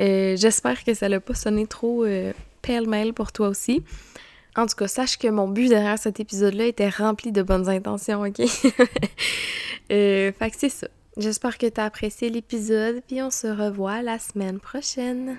Euh, 0.00 0.36
j'espère 0.36 0.84
que 0.84 0.92
ça 0.92 1.08
n'a 1.08 1.20
pas 1.20 1.34
sonné 1.34 1.66
trop 1.66 2.04
pêle-mêle 2.60 3.14
pour 3.14 3.32
toi 3.32 3.48
aussi. 3.48 3.82
En 4.56 4.66
tout 4.66 4.76
cas, 4.76 4.88
sache 4.88 5.18
que 5.18 5.28
mon 5.28 5.48
but 5.48 5.68
derrière 5.68 5.98
cet 5.98 6.20
épisode-là 6.20 6.66
était 6.66 6.88
rempli 6.88 7.32
de 7.32 7.42
bonnes 7.42 7.68
intentions, 7.68 8.22
ok? 8.22 8.40
euh, 9.92 10.32
fait 10.32 10.50
que 10.50 10.56
c'est 10.56 10.68
ça. 10.68 10.86
J'espère 11.16 11.58
que 11.58 11.66
tu 11.66 11.80
as 11.80 11.84
apprécié 11.84 12.28
l'épisode, 12.28 13.02
puis 13.06 13.22
on 13.22 13.30
se 13.30 13.46
revoit 13.46 14.02
la 14.02 14.18
semaine 14.18 14.60
prochaine. 14.60 15.36